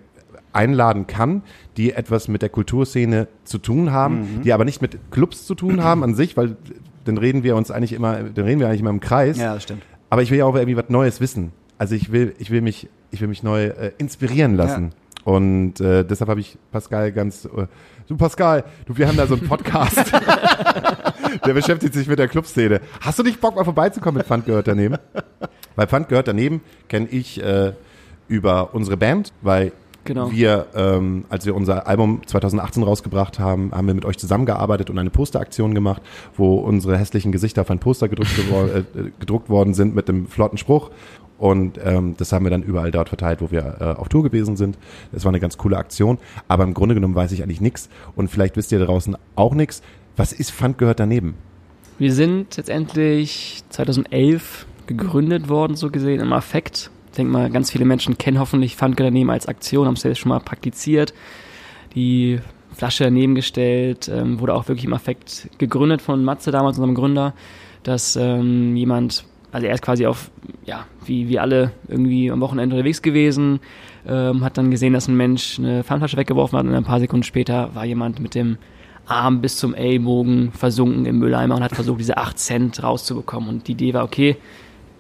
[0.54, 1.44] einladen kann,
[1.78, 5.84] die etwas mit der Kulturszene zu tun haben, die aber nicht mit Clubs zu tun
[5.84, 6.58] haben an sich, weil
[7.06, 9.38] dann reden wir uns eigentlich immer, dann reden wir eigentlich immer im Kreis.
[9.38, 9.84] Ja, das stimmt.
[10.10, 11.52] Aber ich will ja auch irgendwie was Neues wissen.
[11.78, 14.92] Also ich will, ich will mich, ich will mich neu äh, inspirieren lassen.
[15.24, 17.68] Und äh, deshalb habe ich Pascal ganz, äh,
[18.08, 20.12] du Pascal, du, wir haben da so einen Podcast,
[21.46, 22.82] der beschäftigt sich mit der Clubszene.
[23.02, 24.98] Hast du nicht Bock mal vorbeizukommen mit Pfand gehört daneben?
[25.76, 27.74] Weil Pfand gehört daneben kenne ich äh,
[28.28, 29.72] über unsere Band, weil
[30.04, 30.32] Genau.
[30.32, 34.98] wir, ähm, als wir unser Album 2018 rausgebracht haben, haben wir mit euch zusammengearbeitet und
[34.98, 36.02] eine Posteraktion gemacht,
[36.36, 38.32] wo unsere hässlichen Gesichter auf ein Poster gedruckt,
[38.76, 40.90] äh, gedruckt worden sind mit dem flotten Spruch.
[41.42, 44.58] Und ähm, das haben wir dann überall dort verteilt, wo wir äh, auf Tour gewesen
[44.58, 44.78] sind.
[45.12, 46.20] Das war eine ganz coole Aktion.
[46.48, 47.90] Aber im Grunde genommen weiß ich eigentlich nichts.
[48.16, 49.82] Und vielleicht wisst ihr draußen auch nichts.
[50.16, 51.34] Was ist Pfand gehört daneben?
[51.98, 56.92] Wir sind letztendlich 2011 gegründet worden, so gesehen, im Affekt.
[57.10, 60.20] Ich denke mal, ganz viele Menschen kennen hoffentlich Pfandgeld daneben als Aktion, haben es selbst
[60.20, 61.16] schon mal praktiziert.
[61.96, 62.40] Die
[62.76, 67.34] Flasche daneben gestellt, ähm, wurde auch wirklich im Affekt gegründet von Matze damals, unserem Gründer,
[67.82, 70.32] dass ähm, jemand, also er ist quasi auf,
[70.66, 73.60] ja, wie wir alle irgendwie am Wochenende unterwegs gewesen,
[74.08, 77.24] ähm, hat dann gesehen, dass ein Mensch eine Pfandflasche weggeworfen hat und ein paar Sekunden
[77.24, 78.58] später war jemand mit dem
[79.06, 83.50] Arm bis zum Ellbogen versunken im Mülleimer und hat versucht, diese 8 Cent rauszubekommen.
[83.50, 84.38] Und die Idee war, okay,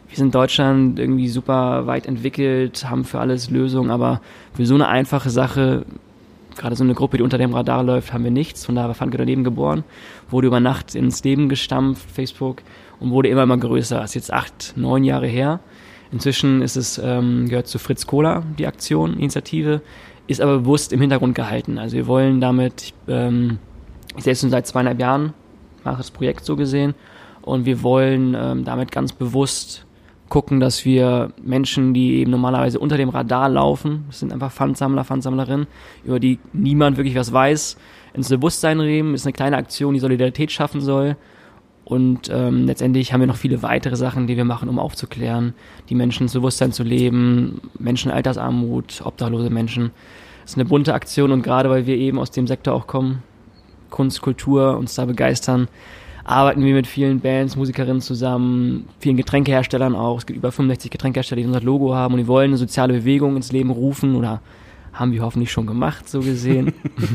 [0.09, 4.21] wir sind in Deutschland irgendwie super weit entwickelt, haben für alles Lösungen, aber
[4.53, 5.85] für so eine einfache Sache,
[6.57, 8.65] gerade so eine Gruppe, die unter dem Radar läuft, haben wir nichts.
[8.65, 9.85] Von daher war Funke daneben geboren,
[10.29, 12.61] wurde über Nacht ins Leben gestampft, Facebook,
[13.01, 13.99] und wurde immer, immer größer.
[13.99, 15.59] Das ist jetzt acht, neun Jahre her.
[16.11, 19.81] Inzwischen ist es, ähm, gehört zu Fritz Kohler, die Aktion, Initiative,
[20.27, 21.77] ist aber bewusst im Hintergrund gehalten.
[21.77, 23.59] Also wir wollen damit, ich, ähm,
[24.15, 25.33] ich selbst schon seit zweieinhalb Jahren
[25.83, 26.93] mache das Projekt so gesehen
[27.41, 29.85] und wir wollen ähm, damit ganz bewusst
[30.29, 35.03] gucken, dass wir Menschen, die eben normalerweise unter dem Radar laufen, das sind einfach Pfandsammler,
[35.03, 35.67] Pfandsammlerinnen,
[36.05, 37.77] über die niemand wirklich was weiß,
[38.13, 41.17] ins Bewusstsein reden, ist eine kleine Aktion, die Solidarität schaffen soll.
[41.83, 45.53] Und ähm, letztendlich haben wir noch viele weitere Sachen, die wir machen, um aufzuklären,
[45.89, 49.91] die Menschen ins Bewusstsein zu leben, Menschen Altersarmut, obdachlose Menschen.
[50.41, 53.23] Das ist eine bunte Aktion und gerade weil wir eben aus dem Sektor auch kommen,
[53.89, 55.67] Kunst, Kultur, uns da begeistern,
[56.23, 60.19] arbeiten wir mit vielen Bands, Musikerinnen zusammen, vielen Getränkeherstellern auch.
[60.19, 63.35] Es gibt über 65 Getränkehersteller, die unser Logo haben und die wollen eine soziale Bewegung
[63.35, 64.41] ins Leben rufen oder
[64.93, 66.73] haben wir hoffentlich schon gemacht, so gesehen,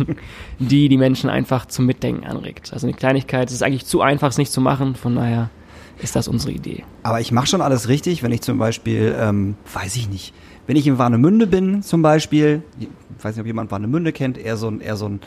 [0.59, 2.73] die die Menschen einfach zum Mitdenken anregt.
[2.73, 5.51] Also eine Kleinigkeit, es ist eigentlich zu einfach, es nicht zu machen, von daher
[5.99, 6.85] ist das unsere Idee.
[7.03, 10.35] Aber ich mache schon alles richtig, wenn ich zum Beispiel, ähm, weiß ich nicht,
[10.67, 12.89] wenn ich in Warnemünde bin zum Beispiel, ich
[13.23, 15.21] weiß nicht, ob jemand Warnemünde kennt, eher so ein, eher so ein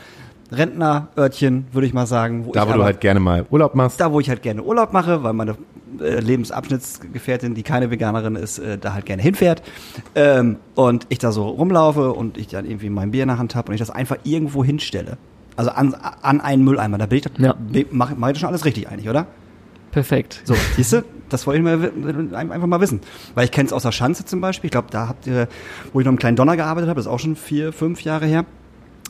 [0.52, 2.44] Rentnerörtchen, würde ich mal sagen.
[2.46, 4.00] Wo Da, ich wo du aber- halt gerne mal Urlaub machst.
[4.00, 5.56] da, wo ich halt gerne Urlaub mache, weil meine
[6.00, 9.62] äh, Lebensabschnittsgefährtin, die keine Veganerin ist, äh, da halt gerne hinfährt.
[10.14, 13.54] Ähm, und ich da so rumlaufe und ich dann irgendwie mein Bier in der Hand
[13.54, 15.18] habe und ich das einfach irgendwo hinstelle.
[15.56, 16.96] Also an, an einen Mülleimer.
[16.98, 17.54] Da bin ich, Ja.
[17.90, 19.26] mache mach ich das schon alles richtig eigentlich, oder?
[19.90, 20.40] Perfekt.
[20.44, 21.02] So, siehst du?
[21.28, 23.00] Das wollte ich mal, einfach mal wissen.
[23.34, 24.68] Weil ich kenne es aus der Schanze zum Beispiel.
[24.68, 25.48] Ich glaube, da habt ihr,
[25.92, 28.26] wo ich noch im kleinen Donner gearbeitet habe, das ist auch schon vier, fünf Jahre
[28.26, 28.44] her.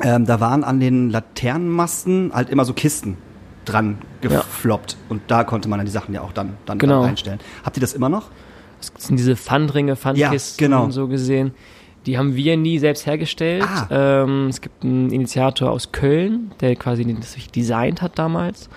[0.02, 3.16] Ähm, da waren an den Laternenmasten halt immer so Kisten
[3.64, 4.96] dran gefloppt.
[5.08, 7.00] Und da konnte man dann die Sachen ja auch dann, dann, Genau.
[7.00, 7.40] dann reinstellen.
[7.64, 8.28] Habt ihr das immer noch?
[8.80, 10.90] Das sind diese Pfandringe, Pfandkisten, Ja, genau.
[10.90, 11.52] so gesehen.
[12.06, 13.62] Die haben wir nie selbst hergestellt.
[13.64, 14.22] Ah.
[14.22, 18.70] Ähm, es gibt einen Initiator aus Köln, der quasi das sich designt hat damals.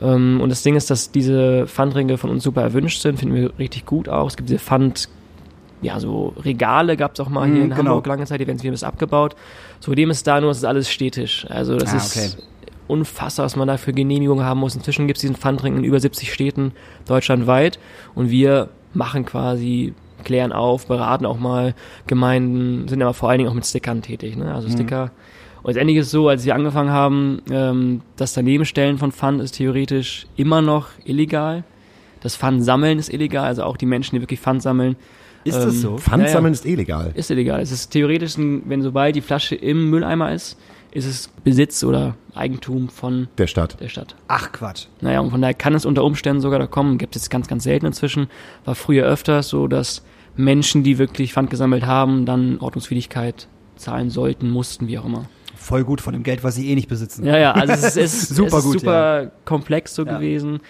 [0.00, 3.58] Ähm, und das Ding ist, dass diese Pfandringe von uns super erwünscht sind, finden wir
[3.58, 4.28] richtig gut auch.
[4.28, 5.08] Es gibt diese Pfand,
[5.82, 7.90] ja, so Regale gab es auch mal hier Mhm, in genau.
[7.90, 9.36] Hamburg lange Zeit, die werden bisschen abgebaut.
[9.78, 11.46] Das Problem ist da nur, es ist alles städtisch.
[11.48, 12.42] Also das Ah, ist okay.
[12.88, 14.74] unfassbar, was man da für Genehmigungen haben muss.
[14.74, 16.72] Inzwischen gibt es diesen Pfandring in über 70 Städten
[17.06, 17.78] deutschlandweit
[18.14, 21.74] und wir machen quasi, klären auf, beraten auch mal
[22.06, 24.36] Gemeinden, sind aber vor allen Dingen auch mit Stickern tätig.
[24.36, 24.44] Ne?
[24.44, 24.50] Mhm.
[24.50, 25.10] Also Sticker.
[25.62, 29.52] Und letztendlich ist es so, als wir angefangen haben, ähm, das Danebenstellen von Pfand ist
[29.56, 31.64] theoretisch immer noch illegal.
[32.20, 34.96] Das Pfand sammeln ist illegal, also auch die Menschen, die wirklich Pfand sammeln,
[35.48, 35.96] Ist Ähm, das so?
[35.98, 36.32] Pfand Ja, ja.
[36.34, 37.10] sammeln ist illegal.
[37.14, 37.60] ist illegal.
[37.60, 40.58] Es ist theoretisch, wenn sobald die Flasche im Mülleimer ist,
[40.90, 43.78] ist es Besitz oder Eigentum von Der Stadt.
[43.80, 44.14] der Stadt.
[44.28, 44.86] Ach Quatsch.
[45.00, 47.46] Naja, und von daher kann es unter Umständen sogar da kommen, gibt es jetzt ganz,
[47.46, 48.28] ganz selten inzwischen,
[48.64, 50.02] war früher öfters so, dass
[50.36, 55.26] Menschen, die wirklich Pfand gesammelt haben, dann Ordnungswidrigkeit zahlen sollten, mussten, wie auch immer.
[55.56, 57.26] Voll gut von dem Geld, was sie eh nicht besitzen.
[57.26, 60.14] Ja, ja, also es ist, es ist Super es ist gut, super komplex so Ja.
[60.16, 60.60] gewesen.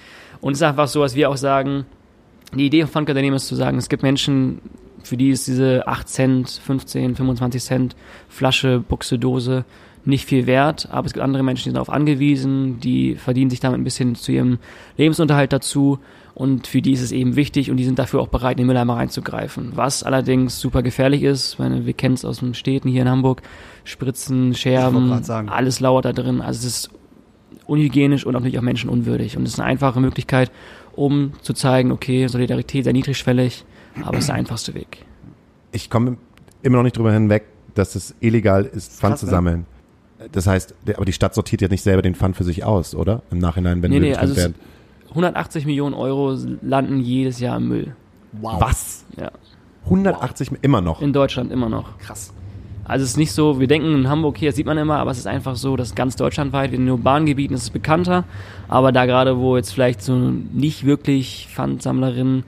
[0.40, 1.84] Und es ist einfach so, dass wir auch sagen,
[2.54, 4.60] die Idee von Pfandunternehmen ist zu sagen, es gibt Menschen,
[5.02, 7.96] für die ist diese 8 Cent, 15, 25 Cent
[8.28, 9.64] Flasche, Buchse, Dose
[10.04, 13.60] nicht viel wert, aber es gibt andere Menschen, die sind darauf angewiesen, die verdienen sich
[13.60, 14.58] damit ein bisschen zu ihrem
[14.96, 15.98] Lebensunterhalt dazu
[16.34, 18.68] und für die ist es eben wichtig und die sind dafür auch bereit, in den
[18.68, 19.72] Mülleimer reinzugreifen.
[19.74, 23.08] Was allerdings super gefährlich ist, ich meine, wir kennen es aus den Städten hier in
[23.08, 23.42] Hamburg,
[23.84, 25.10] Spritzen, Scherben,
[25.48, 26.40] alles lauert da drin.
[26.40, 26.90] Also es ist
[27.66, 29.36] unhygienisch und auch natürlich auch menschenunwürdig.
[29.36, 30.50] Und es ist eine einfache Möglichkeit,
[30.98, 33.64] um zu zeigen, okay, Solidarität sehr niedrigschwellig,
[34.02, 35.04] aber es ist der einfachste Weg.
[35.72, 36.16] Ich komme
[36.62, 39.30] immer noch nicht drüber hinweg, dass es illegal ist, Pfand zu ne?
[39.30, 39.66] sammeln.
[40.32, 43.22] Das heißt, aber die Stadt sortiert ja nicht selber den Pfand für sich aus, oder?
[43.30, 44.56] Im Nachhinein, wenn Nee, Müll nee, also werden.
[45.10, 47.94] 180 Millionen Euro landen jedes Jahr im Müll.
[48.32, 48.60] Wow.
[48.60, 49.04] Was?
[49.16, 49.30] Ja,
[49.84, 51.00] 180 immer noch.
[51.00, 51.96] in Deutschland immer noch.
[51.98, 52.32] Krass.
[52.88, 55.10] Also es ist nicht so, wir denken in Hamburg, okay, das sieht man immer, aber
[55.10, 58.24] es ist einfach so, dass ganz deutschlandweit, in den urbanen Gebieten ist es bekannter,
[58.66, 62.44] aber da gerade, wo jetzt vielleicht so nicht wirklich Pfandsammlerinnen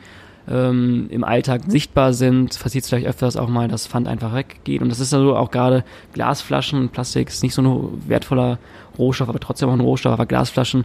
[0.48, 4.80] ähm, im Alltag sichtbar sind, passiert es vielleicht öfters auch mal, dass Pfand einfach weggeht.
[4.80, 8.58] Und das ist also auch gerade Glasflaschen, Plastik ist nicht so ein wertvoller
[8.98, 10.84] Rohstoff, aber trotzdem auch ein Rohstoff, aber Glasflaschen,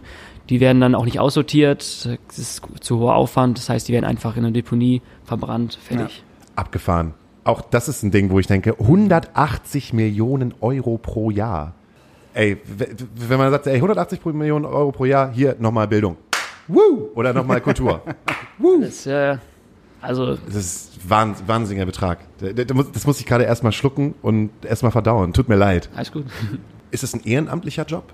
[0.50, 4.04] die werden dann auch nicht aussortiert, es ist zu hoher Aufwand, das heißt, die werden
[4.04, 6.22] einfach in der Deponie verbrannt, fertig.
[6.54, 7.14] Abgefahren.
[7.46, 11.74] Auch das ist ein Ding, wo ich denke, 180 Millionen Euro pro Jahr.
[12.34, 12.56] Ey,
[13.14, 16.16] wenn man sagt, ey, 180 pro Millionen Euro pro Jahr, hier nochmal Bildung.
[16.66, 17.10] Woo!
[17.14, 18.02] Oder nochmal Kultur.
[18.80, 19.36] Das, äh,
[20.00, 22.18] also Das ist wahn, wahnsinniger Betrag.
[22.40, 25.32] Das muss ich gerade erstmal schlucken und erstmal verdauen.
[25.32, 25.88] Tut mir leid.
[25.94, 26.24] alles gut.
[26.90, 28.04] Ist es ein ehrenamtlicher Job?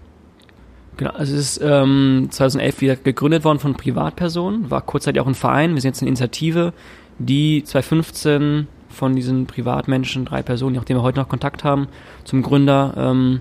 [0.97, 5.35] Genau, also es ist ähm, 2011 wieder gegründet worden von Privatpersonen, war kurzzeitig auch ein
[5.35, 5.75] Verein.
[5.75, 6.73] Wir sind jetzt eine Initiative,
[7.19, 11.89] die 2015 von diesen Privatmenschen, drei Personen, nach denen wir heute noch Kontakt haben,
[12.25, 13.41] zum Gründer ähm,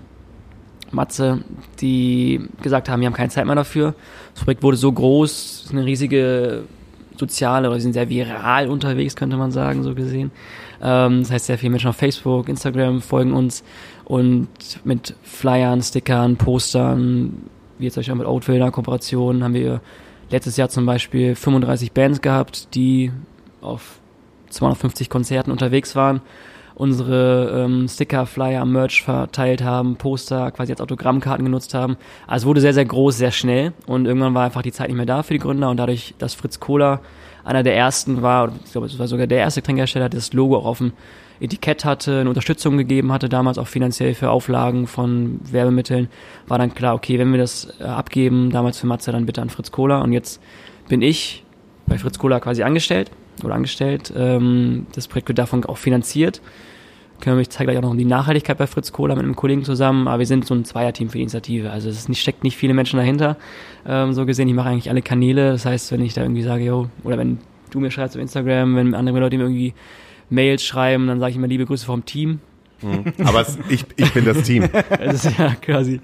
[0.90, 1.42] Matze,
[1.80, 3.94] die gesagt haben, wir haben keine Zeit mehr dafür.
[4.34, 6.64] Das Projekt wurde so groß, ist eine riesige
[7.16, 10.30] soziale, oder sie sind sehr viral unterwegs, könnte man sagen, so gesehen.
[10.82, 13.62] Ähm, das heißt, sehr viele Menschen auf Facebook, Instagram folgen uns
[14.04, 14.48] und
[14.84, 17.44] mit Flyern, Stickern, Postern,
[17.78, 19.80] wie jetzt auch mit Outfielder Kooperation, haben wir
[20.30, 23.12] letztes Jahr zum Beispiel 35 Bands gehabt, die
[23.60, 24.00] auf
[24.52, 26.20] 250 Konzerten unterwegs waren,
[26.74, 31.96] unsere ähm, Sticker, Flyer, Merch verteilt haben, Poster quasi als Autogrammkarten genutzt haben.
[32.26, 34.96] Also es wurde sehr, sehr groß, sehr schnell und irgendwann war einfach die Zeit nicht
[34.96, 37.00] mehr da für die Gründer und dadurch, dass Fritz Kohler
[37.44, 40.56] einer der ersten war, ich glaube, es war sogar der erste Getränkehersteller, der das Logo
[40.56, 40.92] auch auf dem
[41.40, 46.08] Etikett hatte, eine Unterstützung gegeben hatte, damals auch finanziell für Auflagen von Werbemitteln,
[46.46, 49.50] war dann klar, okay, wenn wir das äh, abgeben, damals für Matze, dann bitte an
[49.50, 50.40] Fritz Kohler und jetzt
[50.88, 51.44] bin ich
[51.86, 53.10] bei Fritz Kohler quasi angestellt
[53.44, 54.12] oder angestellt.
[54.16, 56.40] Ähm, das Projekt wird davon auch finanziert.
[57.20, 59.36] Können wir- Ich zeige gleich auch noch um die Nachhaltigkeit bei Fritz Kohler mit einem
[59.36, 61.70] Kollegen zusammen, aber wir sind so ein Zweierteam für die Initiative.
[61.70, 63.36] Also es nicht, steckt nicht viele Menschen dahinter.
[63.86, 65.52] Ähm, so gesehen, ich mache eigentlich alle Kanäle.
[65.52, 67.38] Das heißt, wenn ich da irgendwie sage, yo, oder wenn
[67.70, 69.72] du mir schreibst auf Instagram, wenn andere Leute mir irgendwie
[70.30, 72.40] Mails schreiben, dann sage ich immer liebe Grüße vom Team.
[73.24, 74.68] Aber es, ich, ich bin das Team.
[74.98, 76.00] Das ist ja quasi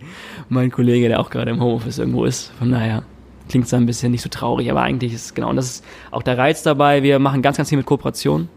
[0.48, 2.52] mein Kollege, der auch gerade im Homeoffice irgendwo ist.
[2.60, 3.02] Von daher
[3.48, 5.50] klingt es ein bisschen nicht so traurig, aber eigentlich ist es genau.
[5.50, 7.02] Und das ist auch der Reiz dabei.
[7.02, 8.48] Wir machen ganz, ganz viel mit Kooperation.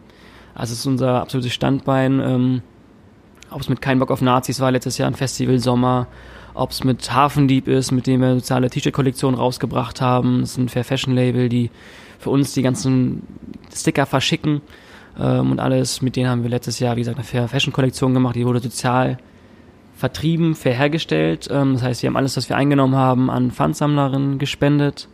[0.54, 2.20] Also es ist unser absolutes Standbein.
[2.20, 2.62] Ähm,
[3.50, 6.08] ob es mit Kein Bock auf Nazis war letztes Jahr ein Festival Sommer,
[6.54, 10.42] ob es mit Hafendieb ist, mit dem wir soziale T-Shirt-Kollektion rausgebracht haben.
[10.42, 11.70] Das ist ein Fair Fashion Label, die
[12.20, 13.24] für uns die ganzen
[13.74, 14.62] Sticker verschicken
[15.20, 16.02] ähm, und alles.
[16.02, 18.36] Mit denen haben wir letztes Jahr, wie gesagt, eine Fair Fashion Kollektion gemacht.
[18.36, 19.18] Die wurde sozial
[20.02, 21.48] vertrieben, fair hergestellt.
[21.52, 25.08] Ähm, das heißt, wir haben alles, was wir eingenommen haben, an Pfandsammlerinnen gespendet.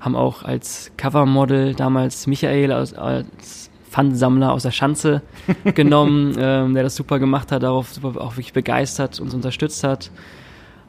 [0.00, 5.22] Haben auch als Covermodel damals Michael als, als Pfandsammler aus der Schanze
[5.74, 10.10] genommen, ähm, der das super gemacht hat, darauf super auch wirklich begeistert, uns unterstützt hat.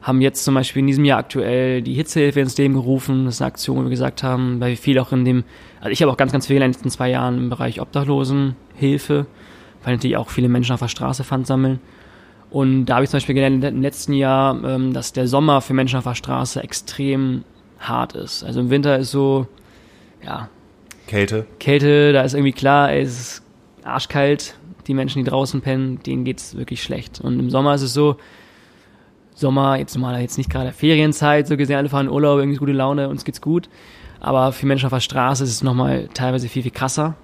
[0.02, 3.24] Haben jetzt zum Beispiel in diesem Jahr aktuell die Hitzehilfe ins Leben gerufen.
[3.24, 5.44] Das ist eine Aktion, wo wir gesagt haben, weil wir viel auch in dem,
[5.80, 9.26] also ich habe auch ganz, ganz viel in den letzten zwei Jahren im Bereich Obdachlosenhilfe,
[9.82, 11.80] weil natürlich auch viele Menschen auf der Straße Pfand sammeln.
[12.50, 15.74] Und da habe ich zum Beispiel gelernt im letzten Jahr, ähm, dass der Sommer für
[15.74, 17.44] Menschen auf der Straße extrem
[17.78, 18.42] hart ist.
[18.44, 19.46] Also im Winter ist so,
[20.24, 20.48] ja,
[21.06, 21.46] Kälte.
[21.58, 23.42] Kälte, da ist irgendwie klar, ey, es ist
[23.82, 24.54] arschkalt.
[24.86, 27.20] Die Menschen, die draußen pennen, denen geht's wirklich schlecht.
[27.20, 28.16] Und im Sommer ist es so,
[29.34, 32.72] Sommer, jetzt mal jetzt nicht gerade Ferienzeit, so gesehen, alle fahren Urlaub, irgendwie ist gute
[32.72, 33.68] Laune, uns geht's gut.
[34.20, 37.14] Aber für Menschen auf der Straße ist es nochmal teilweise viel, viel krasser.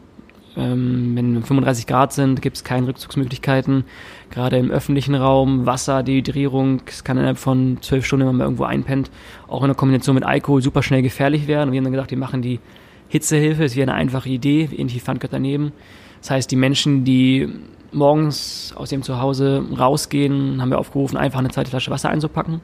[0.56, 3.84] Ähm, wenn 35 Grad sind, gibt's keine Rückzugsmöglichkeiten.
[4.30, 8.64] Gerade im öffentlichen Raum, Wasser, Dehydrierung, es kann innerhalb von zwölf Stunden, wenn man irgendwo
[8.64, 9.10] einpennt,
[9.48, 11.68] auch in der Kombination mit Alkohol super schnell gefährlich werden.
[11.68, 12.60] Und wir haben dann gedacht, wir machen die
[13.08, 15.72] Hitzehilfe, es wäre eine einfache Idee, ähnlich wie Pfandgott daneben.
[16.20, 17.48] Das heißt, die Menschen, die
[17.92, 22.60] morgens aus ihrem Zuhause rausgehen, haben wir aufgerufen, einfach eine zweite Flasche Wasser einzupacken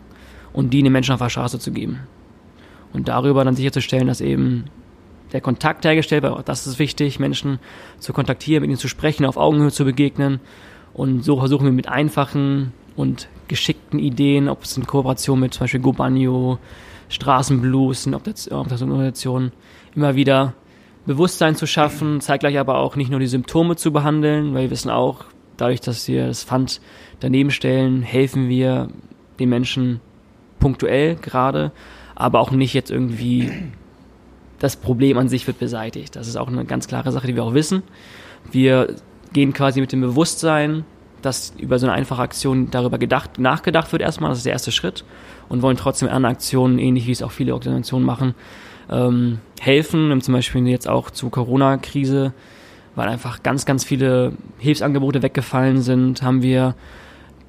[0.53, 2.01] und die den Menschen auf der Straße zu geben.
[2.93, 4.65] Und darüber dann sicherzustellen, dass eben
[5.33, 7.59] der Kontakt hergestellt wird, auch das ist wichtig, Menschen
[7.99, 10.41] zu kontaktieren, mit ihnen zu sprechen, auf Augenhöhe zu begegnen.
[10.93, 15.65] Und so versuchen wir mit einfachen und geschickten Ideen, ob es in Kooperation mit zum
[15.65, 16.59] Beispiel Gobanio,
[17.09, 19.53] Straßenblues, eine Organisation,
[19.95, 20.55] immer wieder
[21.07, 24.91] Bewusstsein zu schaffen, zeitgleich aber auch nicht nur die Symptome zu behandeln, weil wir wissen
[24.91, 25.25] auch,
[25.57, 26.81] dadurch, dass wir das Pfand
[27.21, 28.89] daneben stellen, helfen wir
[29.39, 30.01] den Menschen
[30.61, 31.73] punktuell gerade,
[32.15, 33.51] aber auch nicht jetzt irgendwie
[34.63, 36.15] das Problem an sich wird beseitigt.
[36.15, 37.83] Das ist auch eine ganz klare Sache, die wir auch wissen.
[38.53, 38.95] Wir
[39.33, 40.85] gehen quasi mit dem Bewusstsein,
[41.21, 44.71] dass über so eine einfache Aktion darüber gedacht, nachgedacht wird erstmal, das ist der erste
[44.71, 45.05] Schritt
[45.49, 48.37] und wollen trotzdem anderen Aktionen, ähnlich wie es auch viele Organisationen machen,
[48.89, 50.21] ähm, helfen.
[50.21, 52.33] Zum Beispiel jetzt auch zur Corona-Krise,
[52.95, 56.77] weil einfach ganz, ganz viele Hilfsangebote weggefallen sind, haben wir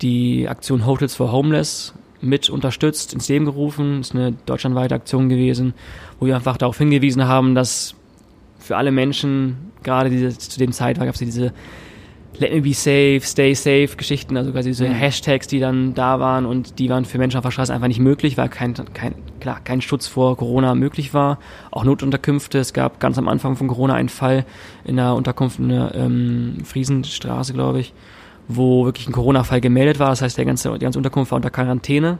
[0.01, 1.93] die Aktion Hotels for Homeless
[2.23, 3.99] mit unterstützt, ins Leben gerufen.
[3.99, 5.73] Das ist eine deutschlandweite Aktion gewesen,
[6.19, 7.95] wo wir einfach darauf hingewiesen haben, dass
[8.59, 11.53] für alle Menschen, gerade diese, zu dem Zeit gab es diese
[12.39, 16.47] Let me be safe, stay safe Geschichten, also quasi diese Hashtags, die dann da waren
[16.47, 19.59] und die waren für Menschen auf der Straße einfach nicht möglich, weil kein, kein, klar,
[19.63, 21.37] kein Schutz vor Corona möglich war.
[21.69, 24.45] Auch Notunterkünfte, es gab ganz am Anfang von Corona einen Fall
[24.83, 27.93] in der Unterkunft in der ähm, Friesenstraße, glaube ich,
[28.47, 30.09] wo wirklich ein Corona-Fall gemeldet war.
[30.09, 32.19] Das heißt, der ganze, die ganze Unterkunft war unter Quarantäne.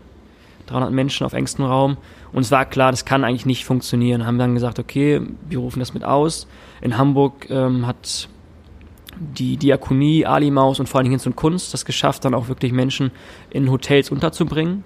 [0.68, 1.98] 300 Menschen auf engstem Raum.
[2.32, 4.26] Und es war klar, das kann eigentlich nicht funktionieren.
[4.26, 6.48] Haben dann gesagt, okay, wir rufen das mit aus.
[6.82, 8.30] In Hamburg ähm, hat
[9.20, 12.48] die Diakonie, Ali Maus und vor allen Dingen Hinz und Kunst das geschafft, dann auch
[12.48, 13.12] wirklich Menschen
[13.50, 14.84] in Hotels unterzubringen.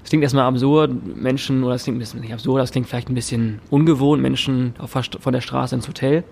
[0.00, 3.08] Das klingt erstmal absurd, Menschen, oder das klingt ein bisschen nicht absurd, das klingt vielleicht
[3.08, 6.22] ein bisschen ungewohnt, Menschen auf von der Straße ins Hotel.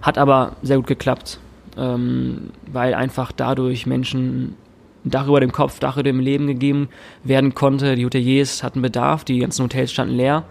[0.00, 1.38] Hat aber sehr gut geklappt,
[1.78, 4.56] ähm, weil einfach dadurch Menschen
[5.04, 6.88] ein Dach über dem Kopf, Dach über dem Leben gegeben
[7.22, 7.94] werden konnte.
[7.94, 10.44] Die Hoteliers hatten Bedarf, die ganzen Hotels standen leer,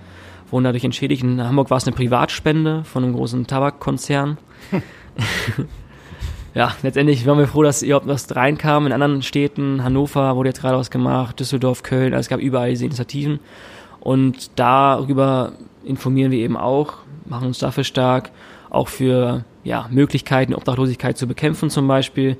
[0.52, 1.24] wurden dadurch entschädigt.
[1.24, 4.38] In Hamburg war es eine Privatspende von einem großen Tabakkonzern.
[6.54, 8.86] ja, letztendlich waren wir froh, dass überhaupt was reinkam.
[8.86, 12.70] In anderen Städten, Hannover wurde jetzt gerade was gemacht, Düsseldorf, Köln, also es gab überall
[12.70, 13.40] diese Initiativen.
[14.00, 18.32] Und darüber informieren wir eben auch, machen uns dafür stark,
[18.70, 22.38] auch für ja, Möglichkeiten, Obdachlosigkeit zu bekämpfen zum Beispiel,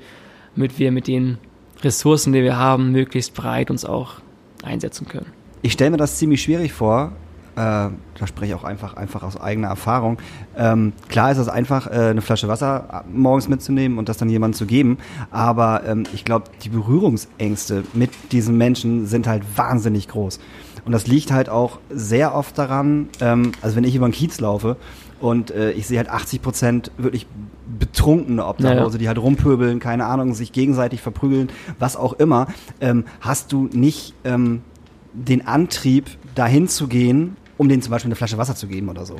[0.54, 1.38] damit wir mit den
[1.82, 4.14] Ressourcen, die wir haben, möglichst breit uns auch
[4.62, 5.26] einsetzen können.
[5.62, 7.12] Ich stelle mir das ziemlich schwierig vor.
[7.56, 10.18] Äh, da spreche ich auch einfach, einfach aus eigener Erfahrung.
[10.56, 14.58] Ähm, klar ist es einfach, äh, eine Flasche Wasser morgens mitzunehmen und das dann jemandem
[14.58, 14.98] zu geben.
[15.30, 20.40] Aber ähm, ich glaube, die Berührungsängste mit diesen Menschen sind halt wahnsinnig groß.
[20.84, 24.40] Und das liegt halt auch sehr oft daran, ähm, also wenn ich über den Kiez
[24.40, 24.76] laufe
[25.20, 27.26] und äh, ich sehe halt 80 Prozent wirklich
[27.78, 28.98] betrunkene Obdachlose, Ja, ja.
[28.98, 31.48] die halt rumpöbeln, keine Ahnung, sich gegenseitig verprügeln,
[31.78, 32.46] was auch immer,
[32.80, 34.62] ähm, hast du nicht ähm,
[35.12, 39.06] den Antrieb, dahin zu gehen, um denen zum Beispiel eine Flasche Wasser zu geben oder
[39.06, 39.16] so.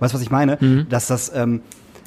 [0.00, 0.86] Weißt du, was ich meine?
[0.90, 1.62] Dass das, ähm,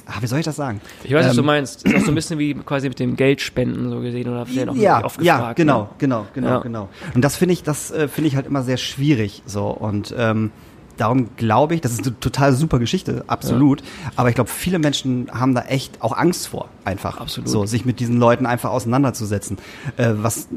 [0.06, 0.80] ah, wie soll ich das sagen?
[1.04, 1.84] Ich weiß, was du Ähm, meinst.
[1.84, 4.76] Ist auch so ein bisschen wie quasi mit dem Geldspenden so gesehen oder vielleicht auch
[4.76, 5.88] ja, oft ja, gefragt, genau, ne?
[5.98, 6.58] genau, genau, Ja.
[6.60, 6.88] genau.
[7.14, 10.52] Und das finde ich, das äh, finde ich halt immer sehr schwierig so und ähm,
[10.96, 13.82] darum glaube ich, das ist eine total super Geschichte, absolut.
[14.16, 17.20] Aber ich glaube, viele Menschen haben da echt auch Angst vor, einfach.
[17.20, 17.48] Absolut.
[17.48, 19.58] So, sich mit diesen Leuten einfach auseinanderzusetzen.
[19.96, 20.48] Äh, was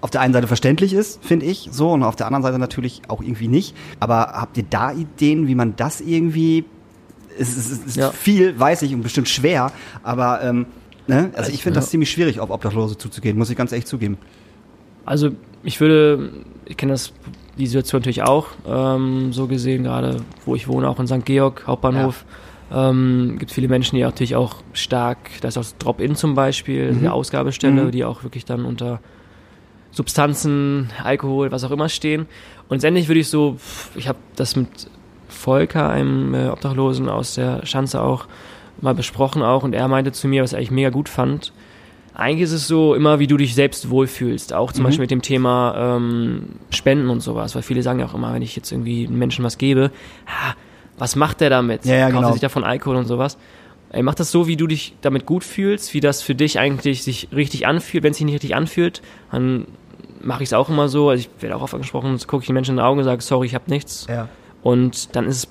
[0.00, 3.02] auf der einen Seite verständlich ist, finde ich, so, und auf der anderen Seite natürlich
[3.08, 3.74] auch irgendwie nicht.
[4.00, 6.64] Aber habt ihr da Ideen, wie man das irgendwie
[7.38, 8.10] es ist, es ist Ja.
[8.10, 10.66] viel, weiß ich, und bestimmt schwer, aber ähm,
[11.06, 11.30] ne?
[11.34, 14.18] also ich finde das ziemlich schwierig, auf Obdachlose zuzugehen, muss ich ganz ehrlich zugeben.
[15.04, 15.30] Also
[15.62, 16.32] ich würde,
[16.64, 17.12] ich kenne das
[17.58, 21.24] die Situation natürlich auch, ähm, so gesehen, gerade wo ich wohne, auch in St.
[21.24, 22.24] Georg, Hauptbahnhof.
[22.72, 26.92] Ähm, gibt viele Menschen, die natürlich auch stark, da ist auch das Drop-In zum Beispiel,
[26.92, 27.00] Mhm.
[27.00, 27.90] die Ausgabestelle, Mhm.
[27.90, 29.00] die auch wirklich dann unter
[29.90, 32.22] Substanzen, Alkohol, was auch immer stehen.
[32.68, 33.56] Und letztendlich würde ich so,
[33.94, 34.68] ich habe das mit
[35.28, 38.26] Volker, einem äh, Obdachlosen aus der Schanze auch
[38.80, 41.52] mal besprochen auch und er meinte zu mir, was er eigentlich mega gut fand.
[42.18, 44.86] Eigentlich ist es so immer, wie du dich selbst wohlfühlst, auch zum Mhm.
[44.88, 48.42] Beispiel mit dem Thema ähm, Spenden und sowas, weil viele sagen ja auch immer, wenn
[48.42, 49.90] ich jetzt irgendwie einem Menschen was gebe,
[50.26, 50.54] ha,
[50.98, 51.84] was macht der damit?
[51.84, 52.28] Ja, ja, Kauft genau.
[52.28, 53.38] er sich davon Alkohol und sowas?
[53.90, 57.04] Ey, mach das so, wie du dich damit gut fühlst, wie das für dich eigentlich
[57.04, 58.02] sich richtig anfühlt.
[58.04, 59.00] Wenn es sich nicht richtig anfühlt,
[59.30, 59.66] dann
[60.20, 61.08] mache ich es auch immer so.
[61.10, 63.22] Also ich werde auch oft angesprochen, gucke ich den Menschen in die Augen und sage,
[63.22, 64.06] sorry, ich habe nichts.
[64.10, 64.28] Ja.
[64.62, 65.46] Und dann ist es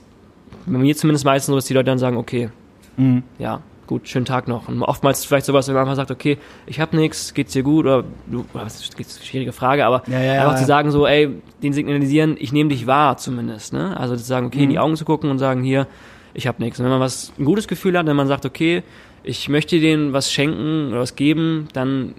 [0.65, 2.49] bei mir zumindest meistens so, dass die Leute dann sagen, okay,
[2.97, 3.24] Mhm.
[3.39, 4.67] ja, gut, schönen Tag noch.
[4.67, 7.85] Und oftmals vielleicht sowas, wenn man einfach sagt, okay, ich habe nichts, geht's dir gut
[7.85, 10.57] oder du, das ist eine schwierige Frage, aber Ja, ja, einfach ja.
[10.57, 11.29] zu sagen so, ey,
[11.63, 13.97] den signalisieren, ich nehme dich wahr zumindest, ne?
[13.97, 14.69] Also zu sagen, okay, in Mhm.
[14.69, 15.88] die Augen zu gucken und sagen, hier,
[16.33, 16.79] ich habe nichts.
[16.79, 18.83] Und wenn man was ein gutes Gefühl hat, wenn man sagt, okay,
[19.23, 22.13] ich möchte denen was schenken oder was geben, dann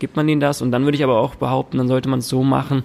[0.00, 2.28] gibt man denen das und dann würde ich aber auch behaupten, dann sollte man es
[2.28, 2.82] so machen,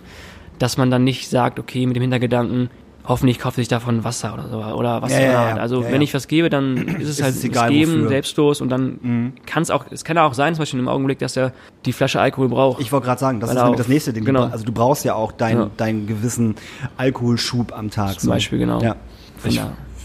[0.60, 2.70] dass man dann nicht sagt, okay, mit dem Hintergedanken,
[3.10, 5.56] hoffentlich kauft sich davon Wasser oder so oder was Ja, ja, ja.
[5.58, 6.02] Also Ja, wenn ja.
[6.02, 8.04] ich was gebe, dann ist es Ist halt es das egal, Geben, wofür.
[8.06, 8.10] Mhm.
[8.10, 11.36] selbstlos und dann kann es auch, es kann auch sein, zum Beispiel im Augenblick, dass
[11.36, 11.52] er
[11.86, 12.80] die Flasche Alkohol braucht.
[12.82, 14.24] Ich wollte gerade sagen, das Weil ist nämlich auch- das nächste Ding.
[14.24, 14.44] genau.
[14.44, 15.70] Also du brauchst ja auch deinen Ja.
[15.76, 16.56] deinen gewissen
[16.98, 18.20] Alkoholschub am Tag.
[18.20, 18.82] Zum Beispiel, genau.
[18.82, 18.96] Ja.
[19.38, 19.62] Von Ich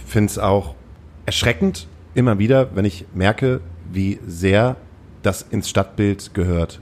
[0.06, 0.74] finde es auch
[1.26, 3.60] erschreckend immer wieder, wenn ich merke,
[3.92, 4.76] wie sehr
[5.22, 6.80] das ins Stadtbild gehört.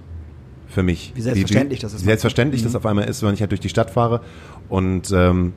[0.68, 1.12] Für mich.
[1.14, 2.00] Wie selbstverständlich das ist.
[2.02, 2.66] Wie selbstverständlich Mhm.
[2.66, 4.20] das auf einmal ist, wenn ich halt durch die Stadt fahre.
[4.70, 5.52] Und ähm,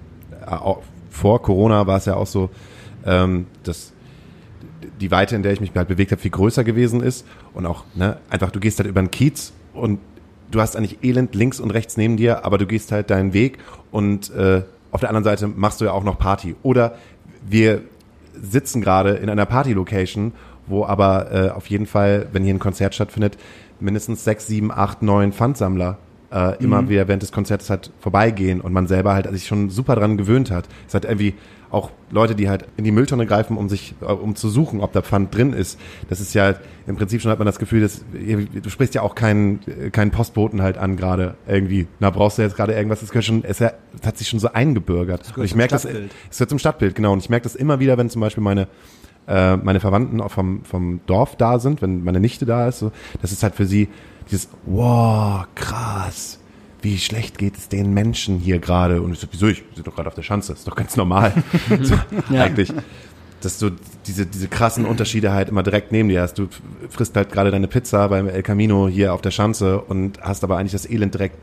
[0.48, 2.50] auch vor Corona war es ja auch so,
[3.06, 3.94] ähm, dass
[5.00, 7.26] die Weite, in der ich mich halt bewegt habe, viel größer gewesen ist.
[7.54, 10.00] Und auch, ne, einfach, du gehst halt über den Kiez und
[10.52, 13.58] du hast eigentlich Elend links und rechts neben dir, aber du gehst halt deinen Weg
[13.92, 16.56] und äh, auf der anderen Seite machst du ja auch noch Party.
[16.64, 16.96] Oder
[17.46, 17.82] wir
[18.34, 20.34] sitzen gerade in einer Party-Location,
[20.68, 23.38] wo aber äh, auf jeden Fall, wenn hier ein Konzert stattfindet,
[23.80, 25.98] mindestens sechs, sieben, acht, neun Pfandsammler
[26.36, 29.96] äh, immer wieder während des Konzerts halt vorbeigehen und man selber halt sich schon super
[29.96, 30.68] dran gewöhnt hat.
[30.86, 31.34] Es hat irgendwie
[31.72, 34.92] auch Leute, die halt in die Mülltonne greifen, um sich, äh, um zu suchen, ob
[34.92, 35.80] da Pfand drin ist.
[36.10, 36.56] Das ist ja
[36.88, 40.12] im Prinzip schon hat man das Gefühl, dass du sprichst ja auch keinen äh, keinen
[40.12, 41.88] Postboten halt an gerade irgendwie.
[42.00, 43.00] Na brauchst du jetzt gerade irgendwas?
[43.00, 45.38] Das gehört schon, es hat sich schon so eingebürgert.
[45.38, 47.14] Und ich merke das, es gehört zum Stadtbild, genau.
[47.14, 48.68] Und ich merke das immer wieder, wenn zum Beispiel meine
[49.28, 52.92] äh, meine Verwandten auch vom, vom Dorf da sind, wenn meine Nichte da ist, so,
[53.22, 53.88] das ist halt für sie
[54.30, 56.40] dieses, wow, krass,
[56.82, 59.02] wie schlecht geht es den Menschen hier gerade?
[59.02, 61.34] Und ich so, wieso, ich bin doch gerade auf der Schanze, ist doch ganz normal.
[61.82, 61.96] so,
[62.32, 62.72] Eigentlich.
[63.42, 63.72] Dass du
[64.08, 66.36] diese, diese krassen Unterschiede halt immer direkt neben dir hast.
[66.36, 66.48] Du
[66.90, 70.58] frisst halt gerade deine Pizza beim El Camino hier auf der Schanze und hast aber
[70.58, 71.38] eigentlich das Elend direkt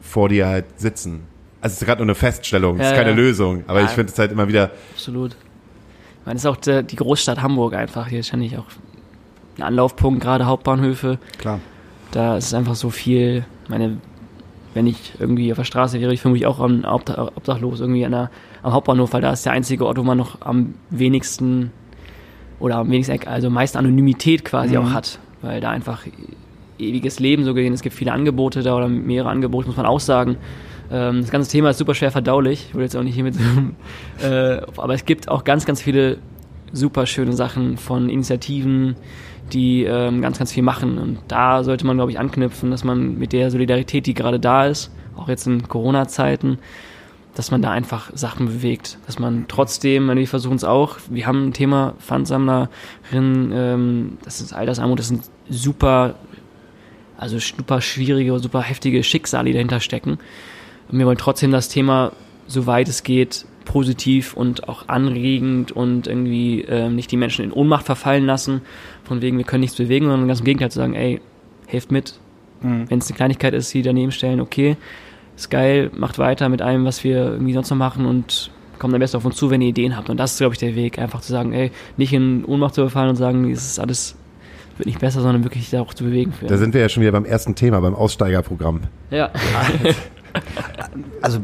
[0.00, 1.22] vor dir halt sitzen.
[1.60, 3.16] Also es ist gerade nur eine Feststellung, es ist Ja, keine ja.
[3.16, 3.62] Lösung.
[3.68, 3.86] Aber Ja.
[3.86, 5.32] ich finde es halt immer wieder, Absolut.
[5.32, 8.08] Ich meine, es ist auch die Großstadt Hamburg einfach.
[8.08, 8.66] Hier ist ja nicht auch
[9.58, 11.18] ein Anlaufpunkt, gerade Hauptbahnhöfe.
[11.38, 11.60] Klar.
[12.14, 13.44] Da ist es einfach so viel.
[13.64, 13.96] Ich meine,
[14.72, 18.04] wenn ich irgendwie auf der Straße wäre, ich fühle mich auch am Obdach- obdachlos irgendwie
[18.04, 18.30] an der,
[18.62, 21.72] am Hauptbahnhof, weil da ist der einzige Ort, wo man noch am wenigsten
[22.60, 26.04] oder am wenigsten, also meist Anonymität quasi auch hat, weil da einfach
[26.78, 27.72] ewiges Leben so gesehen.
[27.72, 30.36] Es gibt viele Angebote da oder mehrere Angebote, muss man auch sagen.
[30.92, 32.66] Ähm, das ganze Thema ist super schwer verdaulich.
[32.68, 33.34] Ich will jetzt auch nicht hier mit,
[34.22, 36.18] äh, aber es gibt auch ganz, ganz viele
[36.72, 38.96] super schöne Sachen von Initiativen,
[39.52, 40.98] die ähm, ganz, ganz viel machen.
[40.98, 44.66] Und da sollte man, glaube ich, anknüpfen, dass man mit der Solidarität, die gerade da
[44.66, 46.58] ist, auch jetzt in Corona-Zeiten,
[47.34, 48.98] dass man da einfach Sachen bewegt.
[49.06, 54.52] Dass man trotzdem, wir versuchen es auch, wir haben ein Thema Pfandsammlerinnen, ähm, das ist
[54.52, 56.14] Altersarmut, das sind super,
[57.16, 60.18] also super schwierige, super heftige Schicksale, die dahinter stecken.
[60.90, 62.12] Und wir wollen trotzdem das Thema,
[62.46, 67.86] soweit es geht, positiv und auch anregend und irgendwie ähm, nicht die Menschen in Ohnmacht
[67.86, 68.62] verfallen lassen,
[69.04, 71.20] von wegen, wir können nichts bewegen, sondern ganz im Gegenteil zu sagen, ey,
[71.66, 72.18] helft mit.
[72.60, 74.78] Wenn es eine Kleinigkeit ist, die daneben stellen, okay,
[75.36, 79.00] ist geil, macht weiter mit allem, was wir irgendwie sonst noch machen und kommt am
[79.00, 80.08] besten auf uns zu, wenn ihr Ideen habt.
[80.08, 82.80] Und das ist, glaube ich, der Weg, einfach zu sagen, ey, nicht in Ohnmacht zu
[82.80, 84.16] verfallen und sagen, es ist alles,
[84.78, 86.32] wird nicht besser, sondern wirklich da auch zu bewegen.
[86.32, 86.46] Für.
[86.46, 88.80] da sind wir ja schon wieder beim ersten Thema, beim Aussteigerprogramm.
[89.10, 89.30] ja.
[91.22, 91.38] Also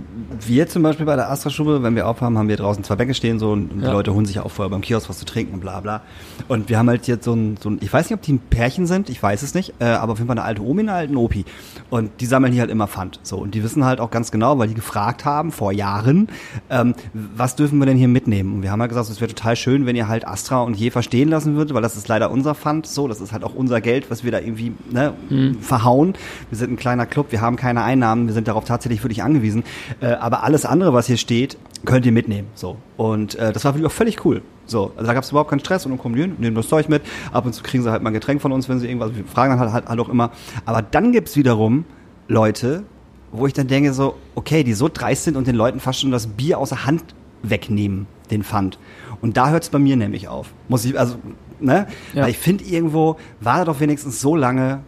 [0.47, 3.39] wir zum Beispiel bei der Astra-Stube, wenn wir aufhaben, haben wir draußen zwei Bänke stehen
[3.39, 3.93] so und die Ja.
[3.93, 6.03] Leute holen sich auch vorher beim Kiosk was zu trinken und bla bla.
[6.49, 8.39] Und wir haben halt jetzt so ein, so ein ich weiß nicht, ob die ein
[8.39, 10.89] Pärchen sind, ich weiß es nicht, äh, aber auf jeden Fall eine alte Omi und
[10.89, 11.45] einen alten Opi.
[11.91, 13.21] Und die sammeln hier halt immer Pfand.
[13.23, 16.29] So, und die wissen halt auch ganz genau, weil die gefragt haben vor Jahren,
[16.71, 18.55] ähm, was dürfen wir denn hier mitnehmen?
[18.55, 21.03] Und wir haben halt gesagt, es wäre total schön, wenn ihr halt Astra und Jefer
[21.03, 22.87] stehen lassen würdet, weil das ist leider unser Pfand.
[22.87, 25.15] So, das ist halt auch unser Geld, was wir da irgendwie ne,
[25.61, 26.15] verhauen.
[26.51, 29.65] Wir sind ein kleiner Club, wir haben keine Einnahmen, wir sind darauf tatsächlich wirklich angewiesen.
[30.01, 32.49] Äh, aber alles andere, was hier steht, könnt ihr mitnehmen.
[32.55, 32.77] So.
[32.97, 34.43] Und äh, das war wirklich auch völlig cool.
[34.67, 36.69] So, also da gab es überhaupt keinen Stress und dann kommen die hin, nehmen das
[36.69, 37.03] Zeug mit.
[37.33, 39.25] Ab und zu kriegen sie halt mal ein Getränk von uns, wenn sie irgendwas, wir
[39.25, 40.31] fragen dann halt, halt, halt auch immer.
[40.65, 41.85] Aber dann gibt's wiederum
[42.29, 42.85] Leute,
[43.33, 46.11] wo ich dann denke so, okay, die so dreist sind und den Leuten fast schon
[46.11, 47.03] das Bier aus der Hand
[47.43, 48.79] wegnehmen, den Pfand.
[49.21, 50.53] Und da hört's bei mir nämlich auf.
[50.69, 51.17] Muss ich, also,
[51.59, 51.87] ne?
[52.15, 52.23] Ja.
[52.23, 54.81] Weil ich finde irgendwo, war doch wenigstens so lange,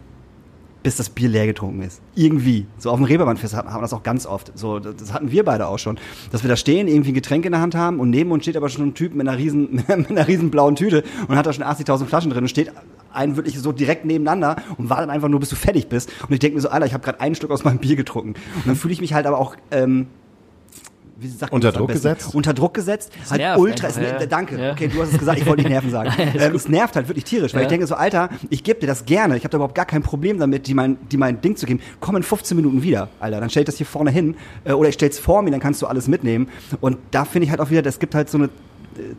[0.82, 2.00] bis das Bier leer getrunken ist.
[2.14, 2.66] Irgendwie.
[2.78, 4.52] So auf dem Reeperbahn-Fest haben wir das auch ganz oft.
[4.56, 5.98] So, das das hatten wir beide auch schon.
[6.30, 8.56] Dass wir da stehen, irgendwie ein Getränk in der Hand haben und neben uns steht
[8.56, 11.52] aber schon ein Typ mit einer riesen, mit einer riesen blauen Tüte und hat da
[11.52, 12.72] schon 80.000 Flaschen drin und steht
[13.12, 16.10] einen wirklich so direkt nebeneinander und wartet einfach nur, bis du fertig bist.
[16.26, 18.30] Und ich denke mir so, Alter, ich habe gerade einen Stück aus meinem Bier getrunken.
[18.30, 20.06] Und dann fühle ich mich halt aber auch, ähm,
[21.22, 22.34] wie sagt Unter das Druck gesetzt?
[22.34, 23.12] Unter Druck gesetzt.
[23.30, 23.88] Halt nervt ultra.
[23.88, 24.26] Es, einfach, ja.
[24.26, 24.58] danke.
[24.60, 24.72] Ja.
[24.72, 25.38] Okay, du hast es gesagt.
[25.38, 26.12] Ich wollte nicht nerven sagen.
[26.38, 27.66] ähm, es nervt halt wirklich tierisch, weil Ja.
[27.66, 29.36] ich denke so, Alter, ich gebe dir das gerne.
[29.36, 31.80] Ich habe da überhaupt gar kein Problem damit, die mein, die mein Ding zu geben.
[32.00, 33.40] Komm in 15 Minuten wieder, Alter.
[33.40, 35.80] Dann stell ich das hier vorne hin äh, oder ich stell's vor mir, dann kannst
[35.82, 36.48] du alles mitnehmen.
[36.80, 38.50] Und da finde ich halt auch wieder, es gibt halt so eine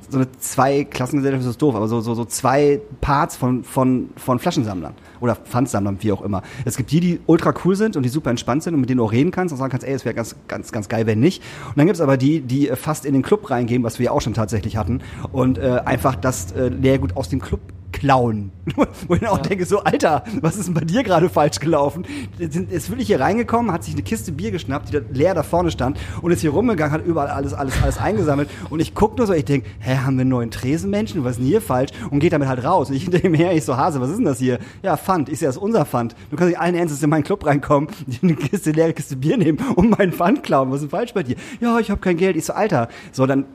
[0.10, 4.40] so eine zwei Klassengesellschaft ist doof, aber so, so, so zwei Parts von, von, von
[4.40, 6.42] Flaschensammlern oder Pfandsammlern, wie auch immer.
[6.66, 9.00] Es gibt die, die ultra cool sind und die super entspannt sind und mit denen
[9.00, 11.20] du auch reden kannst und sagen kannst, ey, es wäre ganz, ganz, ganz geil, wenn
[11.20, 11.42] nicht.
[11.70, 14.12] Und dann gibt's aber die, die äh, fast in den Club reingehen, was wir ja
[14.12, 15.02] auch schon tatsächlich hatten
[15.32, 17.62] und äh, einfach das äh, Leergut aus dem Club
[18.04, 18.52] klauen.
[19.08, 22.06] Wo ich dann auch denke, so, Alter, was ist denn bei dir gerade falsch gelaufen?
[22.38, 25.72] Ist wirklich hier reingekommen, hat sich eine Kiste Bier geschnappt, die da leer da vorne
[25.72, 28.50] stand und ist hier rumgegangen, hat überall alles, alles, alles eingesammelt.
[28.70, 31.24] Und ich guck nur so, ich denk, hä, haben wir einen neuen Tresenmenschen?
[31.24, 31.92] Was ist denn hier falsch?
[32.10, 32.90] Und geht damit halt raus.
[32.90, 34.60] Und ich hinter ihm her, ich so, Hase, was ist denn das hier?
[34.82, 35.30] Ja, Pfand.
[35.30, 36.16] Ich sehe, das ist unser Pfand.
[36.30, 37.90] Du kannst nicht allen Ernstes in meinen Club reinkommen,
[38.22, 40.70] eine Kiste, leere Kiste Bier nehmen und meinen Pfand klauen.
[40.72, 41.36] Was ist denn falsch bei dir?
[41.62, 42.36] Ja, ich habe kein Geld.
[42.36, 42.90] Ich so, Alter.
[43.12, 43.46] So, dann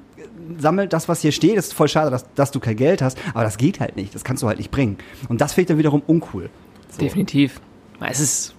[0.59, 1.57] sammelt das, was hier steht.
[1.59, 4.15] Das ist voll schade, dass, dass du kein Geld hast, aber das geht halt nicht.
[4.15, 4.99] Das kannst du halt nicht bringen.
[5.29, 6.51] Und das finde ich dann wiederum uncool.
[6.91, 7.01] So.
[7.01, 7.61] Definitiv.
[8.09, 8.55] Es ist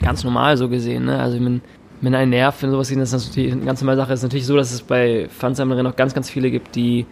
[0.00, 1.18] ganz normal so gesehen, ne?
[1.20, 1.60] Also wenn,
[2.00, 4.12] wenn ein Nerv, wenn sowas sehen, das ist natürlich eine ganz normale Sache.
[4.12, 7.06] Es ist natürlich so, dass es bei Pfandsammlerinnen noch ganz, ganz viele gibt, die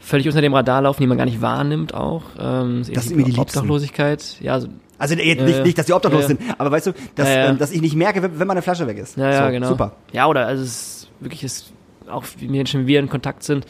[0.00, 2.22] völlig unter dem Radar laufen, die man gar nicht wahrnimmt auch.
[2.38, 3.40] Ähm, Das sind mir die Liebsten.
[3.40, 4.36] Obdachlosigkeit.
[4.40, 6.28] Ja, also, Also Ja, nicht, nicht, dass die obdachlos ja.
[6.28, 7.46] sind, aber weißt du, dass, Ja, ja.
[7.50, 9.16] Ähm, dass ich nicht merke, wenn, wenn meine Flasche weg ist.
[9.16, 9.68] ja, ja, so, genau.
[9.68, 9.92] Super.
[10.12, 11.72] Ja, oder also es ist wirklich ist
[12.10, 13.66] auch Menschen, wie wir in Kontakt sind.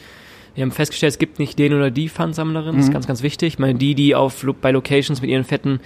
[0.55, 2.73] Wir haben festgestellt, es gibt nicht den oder die Pfandsammlerin.
[2.73, 2.77] Mhm.
[2.77, 3.53] Das ist ganz, ganz wichtig.
[3.53, 5.79] Ich meine, die, die auf bei Locations mit ihren fetten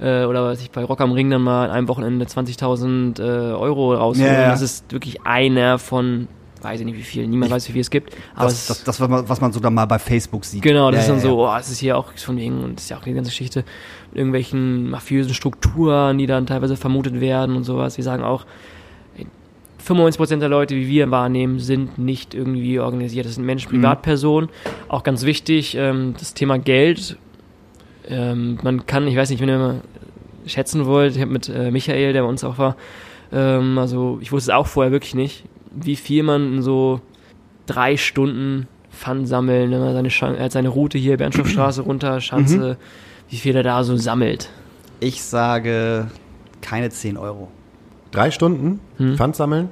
[0.00, 3.22] äh, oder was ich bei Rock am Ring dann mal in einem Wochenende 20.000 äh,
[3.54, 4.32] Euro rausholen.
[4.32, 4.50] Ja.
[4.50, 6.28] Das ist wirklich einer von,
[6.62, 8.14] weiß ich nicht wie viel, niemand weiß, wie viel es gibt.
[8.34, 10.62] Aber Das, das, das, was man, so dann mal bei Facebook sieht.
[10.62, 12.76] Genau, das Ja, ist dann ja, so, oh, es ist hier auch von wegen, und
[12.76, 13.64] das ist ja auch die ganze Geschichte
[14.10, 17.96] mit irgendwelchen mafiösen Strukturen, die dann teilweise vermutet werden und sowas.
[17.96, 18.44] Wir sagen auch,
[19.86, 23.26] 95% der Leute, wie wir wahrnehmen, sind nicht irgendwie organisiert.
[23.26, 23.76] Das sind Menschen, Mhm.
[23.82, 24.50] Privatpersonen.
[24.88, 27.16] Auch ganz wichtig, ähm, das Thema Geld.
[28.08, 29.80] Ähm, man kann, ich weiß nicht, wenn ihr mal
[30.46, 32.76] schätzen wollt, ich habe mit äh, Michael, der bei uns auch war,
[33.32, 37.00] ähm, also ich wusste es auch vorher wirklich nicht, wie viel man in so
[37.66, 42.78] drei Stunden Pfand sammeln, wenn man seine, er hat seine Route hier, Bernstoffstraße runter, Schanze,
[43.28, 44.48] wie viel er da so sammelt.
[45.00, 46.10] Ich sage
[46.62, 47.48] keine 10 Euro.
[48.10, 49.16] Drei Stunden Hm.
[49.16, 49.68] Pfand sammeln.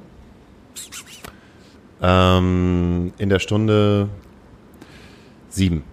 [2.01, 4.09] Ähm, in der Stunde
[5.49, 5.83] sieben.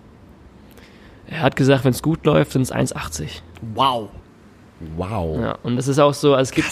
[1.27, 3.41] Er hat gesagt, wenn es gut läuft, sind es 1,80.
[3.75, 4.11] Wow.
[4.97, 5.41] Wow.
[5.41, 6.71] Ja, und das ist auch so, also es gibt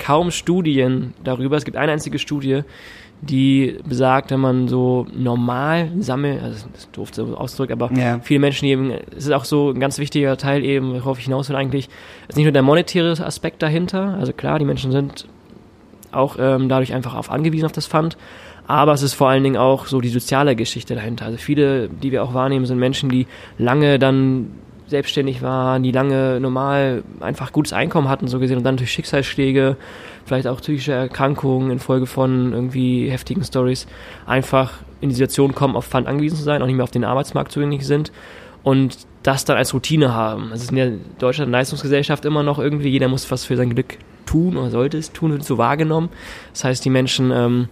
[0.00, 1.56] kaum Studien darüber.
[1.56, 2.62] Es gibt eine einzige Studie,
[3.22, 8.18] die besagt, wenn man so normal sammelt, also das ist doof so ausdrückt, aber Ja.
[8.20, 11.48] viele Menschen eben, es ist auch so ein ganz wichtiger Teil eben, worauf ich hinaus
[11.48, 11.88] will eigentlich,
[12.28, 15.28] ist nicht nur der monetäre Aspekt dahinter, also klar, die Menschen sind
[16.10, 18.16] auch ähm, dadurch einfach auf angewiesen auf das Pfand,
[18.66, 21.26] aber es ist vor allen Dingen auch so die soziale Geschichte dahinter.
[21.26, 24.50] Also viele, die wir auch wahrnehmen, sind Menschen, die lange dann
[24.92, 29.76] selbstständig waren, die lange normal einfach gutes Einkommen hatten, so gesehen, und dann durch Schicksalsschläge,
[30.24, 33.88] vielleicht auch psychische Erkrankungen infolge von irgendwie heftigen Stories,
[34.24, 37.04] einfach in die Situation kommen, auf Pfand angewiesen zu sein, auch nicht mehr auf den
[37.04, 38.12] Arbeitsmarkt zugänglich sind
[38.62, 40.52] und das dann als Routine haben.
[40.52, 43.98] Es ist in der Deutschland Leistungsgesellschaft immer noch irgendwie, jeder muss was für sein Glück
[44.26, 46.08] tun oder sollte es tun, wird so wahrgenommen.
[46.52, 47.68] Das heißt, die Menschen ähm,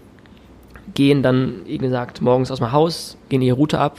[0.95, 3.99] gehen dann, wie gesagt, morgens aus dem Haus, gehen ihre Route ab,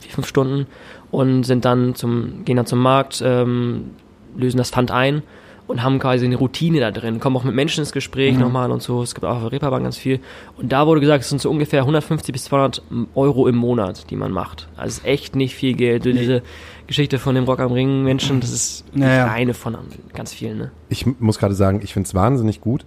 [0.00, 0.66] vier, fünf Stunden
[1.10, 3.90] und sind dann zum, gehen dann zum Markt, ähm,
[4.36, 5.22] lösen das Pfand ein
[5.66, 8.40] und haben quasi eine Routine da drin, kommen auch mit Menschen ins Gespräch Mhm.
[8.40, 9.02] nochmal und so.
[9.02, 10.20] Es gibt auch auf der Reeperbahn ganz viel.
[10.56, 12.82] Und da wurde gesagt, es sind so ungefähr 150 bis 200
[13.16, 14.68] Euro im Monat, die man macht.
[14.76, 16.04] Also es ist echt nicht viel Geld.
[16.04, 16.42] So Diese
[16.86, 19.26] Geschichte von dem Rock am Ring Menschen, das ist Naja.
[19.30, 19.76] eine von
[20.14, 20.58] ganz vielen.
[20.58, 20.70] Ne?
[20.88, 22.84] Ich muss gerade sagen, ich finde es wahnsinnig gut,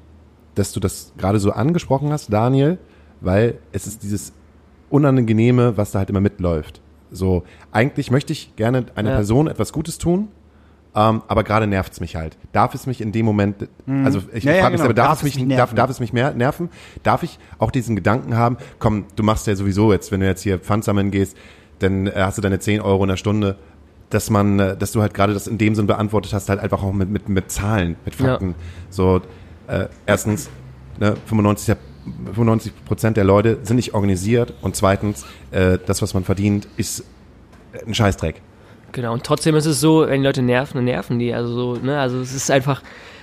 [0.55, 2.77] dass du das gerade so angesprochen hast, Daniel,
[3.19, 4.31] weil es ist dieses
[4.89, 6.81] Unangenehme, was da halt immer mitläuft.
[7.11, 9.15] So, eigentlich möchte ich gerne einer Ja.
[9.15, 10.27] Person etwas Gutes tun,
[10.95, 12.37] ähm, aber gerade nervt es mich halt.
[12.51, 13.67] Darf es mich in dem Moment,
[14.03, 14.85] also ich Ja, ja, frage mich genau.
[14.85, 15.75] aber, darf, Darf es mich, mich darf, nerven?
[15.75, 16.69] darf es mich mehr nerven?
[17.03, 20.41] Darf ich auch diesen Gedanken haben, komm, du machst ja sowieso jetzt, wenn du jetzt
[20.41, 21.35] hier Pfand sammeln gehst,
[21.79, 23.55] dann äh, hast du deine 10 Euro in der Stunde,
[24.09, 26.83] dass man, äh, dass du halt gerade das in dem Sinn beantwortet hast, halt einfach
[26.83, 28.55] auch mit, mit, mit Zahlen, mit Fakten.
[28.89, 29.21] So,
[29.67, 30.49] äh, erstens,
[30.99, 31.77] ne, 95, der-
[32.25, 37.03] 95 Prozent der Leute sind nicht organisiert und zweitens, äh, das, was man verdient, ist
[37.85, 38.41] ein Scheißdreck.
[38.91, 41.33] Genau, und trotzdem ist es so, wenn die Leute nerven, dann nerven die.
[41.33, 42.81] Also so, ne, also es ist einfach,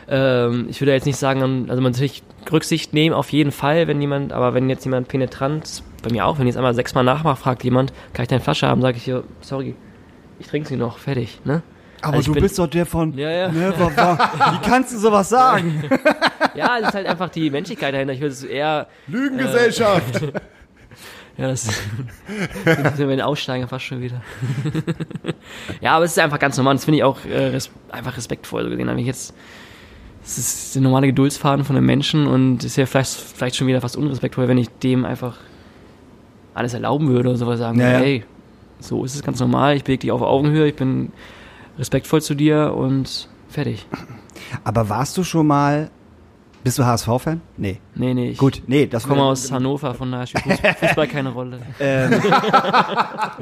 [0.08, 4.00] ähm, ich würde jetzt nicht sagen, also man natürlich Rücksicht nehmen, auf jeden Fall, wenn
[4.00, 7.36] jemand, aber wenn jetzt jemand penetrant, bei mir auch, wenn ich jetzt einmal sechsmal nachmache,
[7.36, 9.74] fragt jemand, kann ich deine Flasche haben, sage ich sorry,
[10.38, 11.62] ich trinke sie noch, fertig, ne?
[12.02, 13.16] Aber Also du bin- bist doch der von.
[13.16, 13.48] Ja, ja.
[13.50, 15.84] Ne, wie kannst du sowas sagen?
[16.54, 18.14] Ja, es ist halt einfach die Menschlichkeit dahinter.
[18.14, 20.22] Ich würde es eher, Lügengesellschaft!
[21.36, 21.64] ja, das
[22.64, 24.22] sind wir den Aussteiger fast schon wieder.
[25.82, 26.74] ja, aber es ist einfach ganz normal.
[26.74, 28.98] Das finde ich auch äh, res einfach respektvoll so gesehen.
[28.98, 29.34] Ich jetzt,
[30.24, 33.82] es ist der normale Geduldsfaden von einem Menschen und ist ja vielleicht, vielleicht schon wieder
[33.82, 35.36] fast unrespektvoll, wenn ich dem einfach
[36.54, 38.04] alles erlauben würde oder sowas sagen Ja, würde, ja.
[38.04, 38.24] hey,
[38.80, 41.12] so ist es ganz normal, ich bewege dich auf Augenhöhe, ich bin
[41.78, 43.86] respektvoll zu dir und fertig.
[44.64, 45.90] Aber warst du schon mal.
[46.64, 47.40] Bist du HSV-Fan?
[47.58, 47.78] Nee.
[47.94, 51.28] Nee, nee, Gut, nee, das Ich komme aus Hannover, von daher spielt Fuß- Fußball keine
[51.32, 51.60] Rolle.
[51.78, 52.20] Ähm,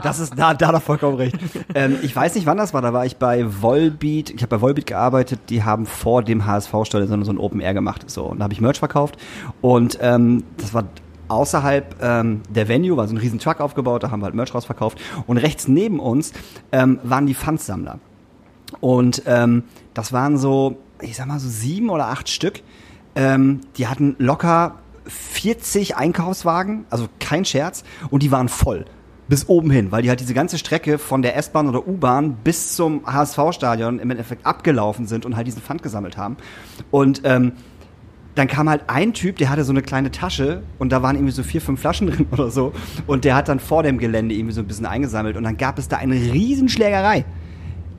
[0.03, 1.37] das ist da, da hat er vollkommen recht.
[1.75, 2.83] Ähm, ich weiß nicht, wann das war.
[2.83, 4.29] Da war ich bei Volbeat.
[4.29, 5.41] Ich habe bei Volbeat gearbeitet.
[5.49, 8.11] Die haben vor dem HSV-Stadion so, so ein Open Air gemacht.
[8.11, 9.17] So und da habe ich Merch verkauft
[9.63, 10.85] und ähm, das war
[11.29, 14.03] außerhalb ähm, der Venue war so ein riesen Truck aufgebaut.
[14.03, 16.35] Da haben wir halt Merch rausverkauft und rechts neben uns
[16.73, 18.01] ähm, waren die Pfandsammler.
[18.81, 19.65] Und ähm,
[19.95, 22.63] das waren so, ich sag mal so sieben oder acht Stück.
[23.15, 28.87] Ähm, die hatten locker 40 Einkaufswagen, also kein Scherz, und die waren voll.
[29.27, 32.77] Bis oben hin, weil die halt diese ganze Strecke von der S-Bahn oder U-Bahn bis
[32.77, 36.37] zum HSV-Stadion im Endeffekt abgelaufen sind und halt diesen Pfand gesammelt haben.
[36.91, 37.53] Und ähm,
[38.35, 41.33] dann kam halt ein Typ, der hatte so eine kleine Tasche und da waren irgendwie
[41.33, 42.73] so vier, fünf Flaschen drin oder so.
[43.07, 45.79] Und der hat dann vor dem Gelände irgendwie so ein bisschen eingesammelt und dann gab
[45.79, 47.25] es da eine Riesenschlägerei.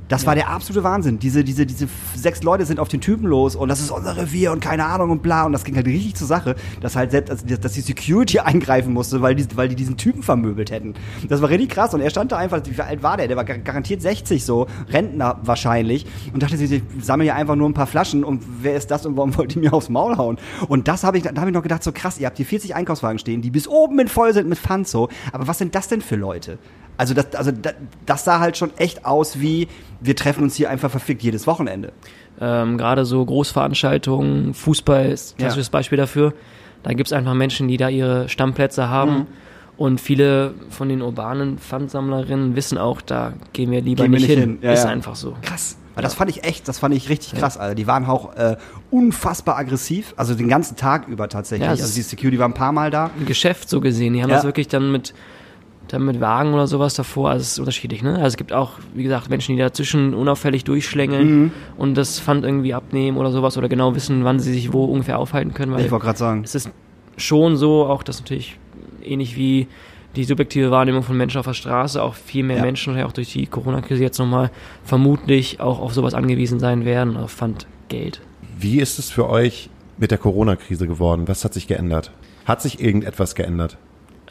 [0.07, 1.17] Das war der absolute Wahnsinn.
[1.17, 4.51] Diese, diese, diese sechs Leute sind auf den Typen los und das ist unser Revier
[4.51, 5.45] und keine Ahnung und bla.
[5.45, 8.93] Und das ging halt richtig zur Sache, dass halt selbst, also, dass die Security eingreifen
[8.93, 10.93] musste, weil die, weil die diesen Typen vermöbelt hätten.
[11.27, 11.93] Das war richtig krass.
[11.93, 13.27] Und er stand da einfach, wie alt war der?
[13.27, 16.05] Der war gar- garantiert 60 so, Rentner wahrscheinlich.
[16.33, 19.05] Und dachte sich, ich sammle hier einfach nur ein paar Flaschen und wer ist das
[19.05, 20.37] und warum wollt ihr mir aufs Maul hauen?
[20.67, 22.75] Und das habe ich, da habe ich noch gedacht, so krass, ihr habt hier 40
[22.75, 25.09] Einkaufswagen stehen, die bis oben mit voll sind mit Pfand so.
[25.31, 26.59] Aber was sind das denn für Leute?
[26.97, 27.73] Also das, also das,
[28.05, 29.67] das sah halt schon echt aus wie,
[30.01, 31.91] wir treffen uns hier einfach verfickt jedes Wochenende.
[32.39, 36.33] Ähm, Gerade so Großveranstaltungen, Fußball ist ein klassisches Beispiel dafür.
[36.83, 39.11] Da gibt es einfach Menschen, die da ihre Stammplätze haben.
[39.13, 39.27] Mhm.
[39.77, 44.29] Und viele von den urbanen Pfandsammlerinnen wissen auch, da gehen wir lieber Gehen wir nicht,
[44.29, 44.49] nicht hin.
[44.51, 44.59] hin.
[44.61, 44.89] Ja, ist ja.
[44.89, 45.35] einfach so.
[45.41, 45.77] Krass.
[45.95, 47.75] Aber das fand ich echt, das fand ich richtig krass, Alter.
[47.75, 48.57] Die waren auch äh,
[48.91, 51.65] unfassbar aggressiv, also den ganzen Tag über tatsächlich.
[51.65, 53.11] Ja, also die Security war ein paar Mal da.
[53.17, 54.13] Ein Geschäft so gesehen.
[54.13, 54.35] Die haben Ja.
[54.37, 55.13] das wirklich dann mit,
[55.87, 57.29] dann mit Wagen oder sowas davor.
[57.29, 58.01] Also es ist unterschiedlich.
[58.03, 58.15] Ne?
[58.15, 61.51] Also es gibt auch, wie gesagt, Menschen, die dazwischen unauffällig durchschlängeln Mhm.
[61.77, 65.19] und das Pfand irgendwie abnehmen oder sowas oder genau wissen, wann sie sich wo ungefähr
[65.19, 65.71] aufhalten können.
[65.73, 66.41] Weil Ich wollte gerade sagen.
[66.43, 66.69] es ist
[67.17, 68.57] schon so, auch das natürlich
[69.03, 69.67] ähnlich wie
[70.15, 72.61] die subjektive Wahrnehmung von Menschen auf der Straße, auch viel mehr Ja.
[72.63, 74.49] Menschen, auch durch die Corona-Krise jetzt nochmal,
[74.83, 78.21] vermutlich auch auf sowas angewiesen sein werden, auf Pfandgeld.
[78.57, 81.27] Wie ist es für euch mit der Corona-Krise geworden?
[81.27, 82.11] Was hat sich geändert?
[82.45, 83.77] Hat sich irgendetwas geändert?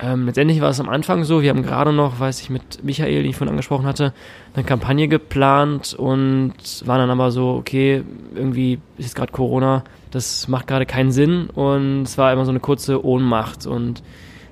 [0.01, 3.23] Ähm, letztendlich war es am Anfang so, wir haben gerade noch, weiß ich, mit Michael,
[3.23, 4.13] den ich vorhin angesprochen hatte,
[4.55, 8.03] eine Kampagne geplant und waren dann aber so, okay,
[8.35, 12.51] irgendwie ist jetzt gerade Corona, das macht gerade keinen Sinn und es war immer so
[12.51, 14.03] eine kurze Ohnmacht und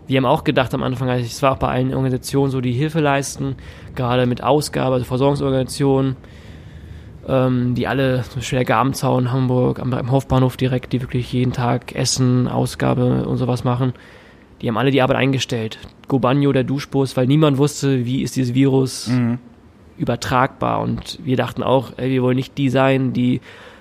[0.06, 2.72] wir haben auch gedacht am Anfang, also es war auch bei allen Organisationen so, die
[2.72, 3.56] Hilfe leisten,
[3.96, 6.16] gerade mit Ausgabe, also Versorgungsorganisationen,
[7.26, 11.52] ähm, die alle, zum Beispiel der Gabenzaun Hamburg, am, am Hofbahnhof direkt, die wirklich jeden
[11.52, 13.92] Tag Essen, Ausgabe und sowas machen,
[14.62, 15.78] die haben alle die Arbeit eingestellt.
[16.08, 19.10] Gobanio, der Duschbus, weil niemand wusste, wie ist dieses Virus
[19.98, 20.80] übertragbar.
[20.80, 23.40] Und wir dachten auch, ey, wir wollen nicht die sein, die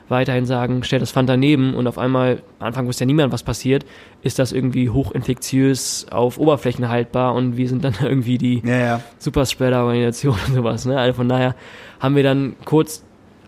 [0.09, 3.43] weiterhin sagen, stell das Pfand daneben und auf einmal, am Anfang wusste ja niemand, was
[3.43, 3.85] passiert,
[4.23, 9.01] ist das irgendwie hochinfektiös auf Oberflächen haltbar und wir sind dann irgendwie die Ja, ja.
[9.19, 10.85] Superspreader-Organisation und sowas.
[10.85, 10.99] Ne?
[10.99, 11.55] Also von daher
[12.01, 13.03] haben wir dann kurz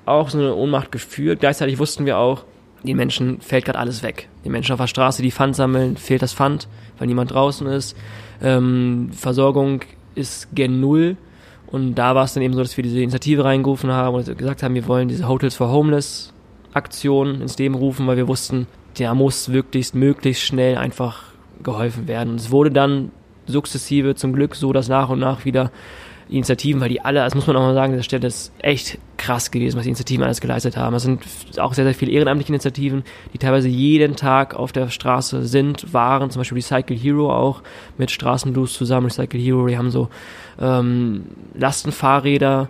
[0.06, 1.42] auch so eine Ohnmacht gefühlt.
[1.42, 2.46] Gleichzeitig wussten wir auch,
[2.84, 4.28] den Menschen fällt gerade alles weg.
[4.44, 6.68] Die Menschen auf der Straße, die Pfand sammeln, fehlt das Pfand,
[6.98, 7.96] weil niemand draußen ist.
[8.42, 9.82] Ähm, Versorgung
[10.16, 11.18] ist gen Null.
[11.68, 14.62] Und da war es dann eben so, dass wir diese Initiative reingerufen haben und gesagt
[14.62, 16.34] haben, wir wollen diese Hotels for Homeless
[16.74, 18.68] Aktion ins Leben rufen, weil wir wussten,
[19.00, 21.24] der muss wirklich möglichst schnell einfach
[21.64, 22.32] geholfen werden.
[22.32, 23.12] Und es wurde dann
[23.46, 27.36] sukzessive zum Glück so, dass nach und nach wieder die Initiativen, weil die alle, das
[27.36, 30.42] muss man auch mal sagen, dieser Stelle ist echt krass gewesen, was die Initiativen alles
[30.42, 30.96] geleistet haben.
[30.96, 31.22] Es sind
[31.58, 33.04] auch sehr, sehr viele ehrenamtliche Initiativen,
[33.34, 37.62] die teilweise jeden Tag auf der Straße sind, waren, zum Beispiel Recycle Hero auch
[37.98, 39.08] mit Straßenblues zusammen.
[39.08, 40.10] Recycle Hero, die haben so
[40.60, 42.70] ähm, Lastenfahrräder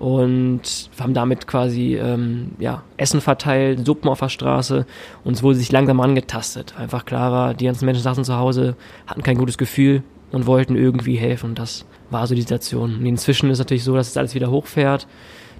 [0.00, 4.86] und haben damit quasi ähm, ja, Essen verteilt, Suppen auf der Straße
[5.24, 6.74] und es wurde sich langsam angetastet.
[6.78, 8.76] Einfach klar war, die ganzen Menschen saßen zu Hause,
[9.06, 11.54] hatten kein gutes Gefühl und wollten irgendwie helfen.
[11.54, 12.96] Das war so die Situation.
[12.96, 15.06] Und inzwischen ist natürlich so, dass es alles wieder hochfährt.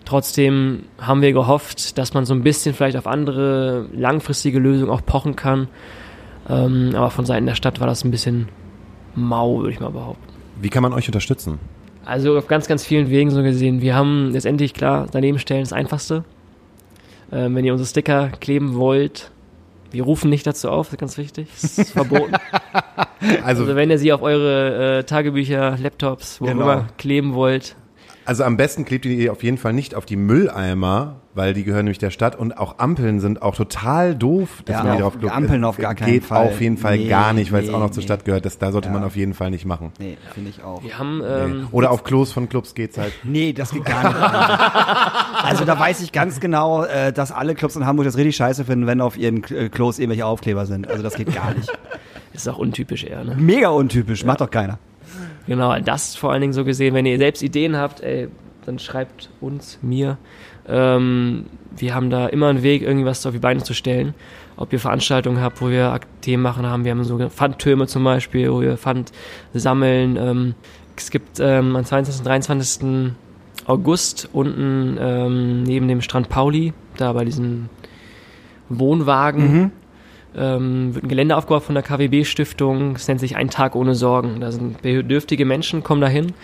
[0.05, 5.05] Trotzdem haben wir gehofft, dass man so ein bisschen vielleicht auf andere langfristige Lösungen auch
[5.05, 5.69] pochen kann.
[6.49, 8.49] Ähm, aber von Seiten der Stadt war das ein bisschen
[9.15, 10.23] mau, würde ich mal behaupten.
[10.61, 11.59] Wie kann man euch unterstützen?
[12.05, 13.83] Also auf ganz, ganz vielen Wegen so gesehen.
[13.83, 16.25] Wir haben letztendlich klar, daneben stellen das Einfachste.
[17.31, 19.31] Ähm, wenn ihr unsere Sticker kleben wollt,
[19.93, 21.49] wir rufen nicht dazu auf, das ist ganz wichtig.
[21.61, 22.35] Das ist verboten.
[23.43, 26.63] Also, Also wenn ihr sie auf eure äh, Tagebücher, Laptops, wo auch Genau.
[26.65, 27.77] immer kleben wollt,
[28.27, 31.63] also am besten klebt ihr die auf jeden Fall nicht auf die Mülleimer, weil die
[31.63, 34.63] gehören nämlich der Stadt und auch Ampeln sind auch total doof.
[34.65, 35.35] dass Ja, man die auf- drauf klebt.
[35.35, 36.47] Ampeln Es auf gar keinen geht Fall.
[36.49, 38.07] auf jeden Fall Nee, gar nicht, weil es nee, auch noch zur nee.
[38.07, 38.45] Stadt gehört.
[38.45, 39.07] Das, da sollte man Ja.
[39.07, 39.93] auf jeden Fall nicht machen.
[40.01, 40.83] Nee, finde ich auch.
[40.83, 41.25] wir haben Nee.
[41.25, 43.13] ähm, Oder auf Klos von Clubs geht's halt.
[43.25, 44.17] Nee, das geht gar nicht.
[45.45, 48.65] also da weiß ich ganz genau, äh, dass alle Clubs in Hamburg das richtig scheiße
[48.65, 50.89] finden, wenn auf ihren äh, Klos irgendwelche Aufkleber sind.
[50.89, 51.71] Also das geht gar nicht.
[52.33, 53.37] ist auch untypisch eher, ne?
[53.39, 54.79] Mega untypisch, macht doch keiner.
[55.47, 58.29] Genau, das vor allen Dingen so gesehen, wenn ihr selbst Ideen habt, ey,
[58.67, 60.19] dann schreibt uns, mir.
[60.71, 61.47] Ähm,
[61.77, 64.15] wir haben da immer einen Weg, irgendwas auf die Beine zu stellen.
[64.57, 66.85] Ob ihr Veranstaltungen habt, wo wir Themen machen haben.
[66.85, 69.13] Wir haben so Pfandtürme zum Beispiel, wo wir Pfand
[69.55, 70.17] sammeln.
[70.17, 70.55] Ähm,
[70.97, 72.21] es gibt ähm, am 22.
[72.21, 73.13] und 23.
[73.67, 77.71] August unten ähm, neben dem Strand Pauli, da bei diesen
[78.69, 79.73] Wohnwagen,
[80.37, 82.97] ähm, wird ein Gelände aufgebaut von der KWB-Stiftung.
[82.97, 84.41] Es nennt sich Ein Tag ohne Sorgen.
[84.41, 86.35] Da sind bedürftige Menschen, kommen dahin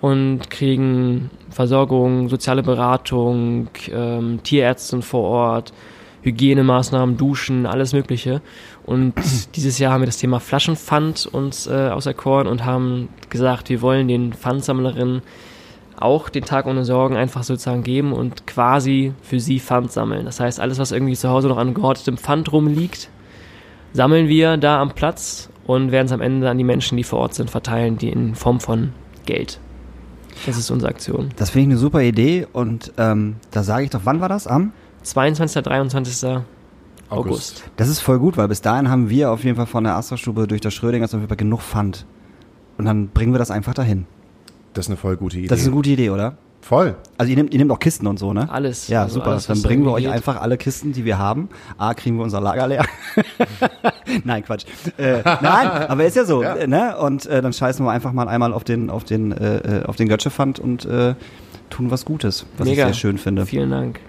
[0.00, 5.72] und kriegen Versorgung, soziale Beratung, ähm, Tierärzte vor Ort,
[6.22, 8.42] Hygienemaßnahmen, Duschen, alles Mögliche.
[8.84, 9.14] Und
[9.56, 14.08] dieses Jahr haben wir das Thema Flaschenpfand uns äh, auserkoren und haben gesagt, wir wollen
[14.08, 15.22] den Pfandsammlerinnen
[15.98, 20.26] auch den Tag ohne Sorgen einfach sozusagen geben und quasi für sie Pfand sammeln.
[20.26, 23.08] Das heißt, alles, was irgendwie zu Hause noch an gehortetem Pfand rumliegt,
[23.92, 27.20] sammeln wir da am Platz und werden es am Ende an die Menschen, die vor
[27.20, 28.92] Ort sind, verteilen, die in Form von
[29.24, 29.58] Geld.
[30.44, 31.30] Das ist unsere Aktion.
[31.36, 34.46] Das finde ich eine super Idee und ähm, da sage ich doch, wann war das?
[34.46, 34.72] Am?
[35.02, 35.62] 22.
[35.62, 36.40] 23.
[37.08, 37.64] August.
[37.76, 40.46] Das ist voll gut, weil bis dahin haben wir auf jeden Fall von der Astra-Stube
[40.46, 42.04] durch das Schrödingers auf jeden Fall genug Pfand.
[42.78, 44.06] Und dann bringen wir das einfach dahin.
[44.74, 45.46] Das ist eine voll gute Idee.
[45.46, 46.36] Das ist eine gute Idee, oder?
[46.68, 46.96] Voll.
[47.16, 48.50] Also ihr nehmt, ihr nehmt auch Kisten und so, ne?
[48.50, 48.88] Alles.
[48.88, 49.30] Ja, Also super.
[49.30, 50.12] alles, dann bringen wir euch geht.
[50.12, 51.48] einfach alle Kisten, die wir haben.
[51.78, 52.84] A, kriegen wir unser Lager leer.
[54.24, 54.64] nein, Quatsch.
[54.98, 56.66] Äh, nein, aber ist ja so, Ja.
[56.66, 56.96] ne?
[56.98, 59.94] Und äh, dann scheißen wir einfach mal einmal auf den, auf den, äh, äh, auf
[59.94, 61.14] den Götze-Pfand und äh,
[61.70, 62.82] tun was Gutes, was Mega.
[62.82, 63.46] ich sehr schön finde.
[63.46, 64.00] Vielen Dank.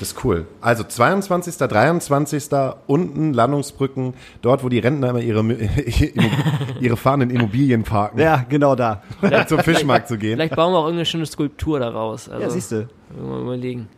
[0.00, 0.46] Das ist cool.
[0.62, 2.48] Also 22., 23.
[2.86, 5.42] unten Landungsbrücken, dort, wo die Rentner immer ihre,
[6.80, 9.02] ihre fahrenden Immobilien parken, Ja, genau da.
[9.46, 10.36] zum Fischmarkt zu gehen.
[10.36, 12.30] Vielleicht bauen wir auch irgendeine schöne Skulptur daraus.
[12.30, 12.88] Also, Ja, siehst du.
[13.22, 13.88] Mal überlegen.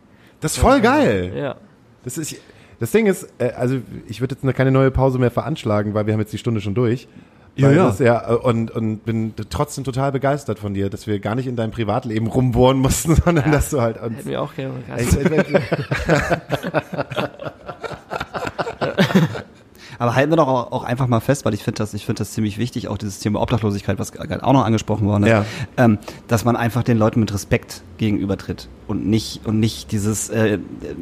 [0.41, 1.33] Das ist voll geil.
[1.37, 1.55] Ja.
[2.03, 2.35] Das ist,
[2.81, 3.77] das Ding ist, äh, also
[4.07, 6.59] ich würde jetzt noch keine neue Pause mehr veranschlagen, weil wir haben jetzt die Stunde
[6.59, 7.07] schon durch.
[7.55, 7.85] Ja, ja.
[7.85, 11.55] Das, ja und, und bin trotzdem total begeistert von dir, dass wir gar nicht in
[11.55, 14.73] deinem Privatleben rumbohren mussten, sondern dass du halt uns Hätten wir auch gerne.
[19.99, 22.31] Aber halten wir doch auch, einfach mal fest, weil ich finde das, ich finde das
[22.31, 25.45] ziemlich wichtig, auch dieses Thema Obdachlosigkeit, was gerade auch noch angesprochen worden ist, Ja.
[25.77, 30.29] ähm, dass man einfach den Leuten mit Respekt gegenübertritt und nicht und nicht dieses.
[30.29, 30.59] Äh,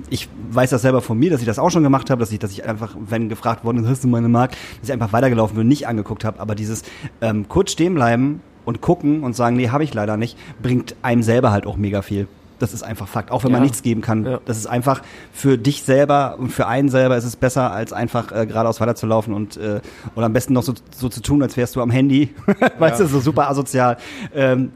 [0.09, 2.39] ich weiß das selber von mir, dass ich das auch schon gemacht habe, dass ich,
[2.39, 5.57] dass ich einfach, wenn gefragt worden ist, hast du meine Mark, dass ich einfach weitergelaufen
[5.57, 6.39] bin nicht angeguckt habe.
[6.39, 6.83] Aber dieses
[7.21, 11.23] ähm, kurz stehen bleiben und gucken und sagen, nee, habe ich leider nicht, bringt einem
[11.23, 12.27] selber halt auch mega viel.
[12.61, 13.31] Das ist einfach Fakt.
[13.31, 13.63] Auch wenn man Ja.
[13.63, 14.25] nichts geben kann.
[14.25, 14.39] Ja.
[14.45, 15.01] Das ist einfach
[15.33, 19.33] für dich selber und für einen selber ist es besser, als einfach äh, geradeaus weiterzulaufen
[19.33, 19.81] und äh,
[20.15, 22.33] oder am besten noch so, so zu tun, als wärst du am Handy.
[22.79, 23.97] weißt du, so super asozial.
[24.35, 24.71] Ähm,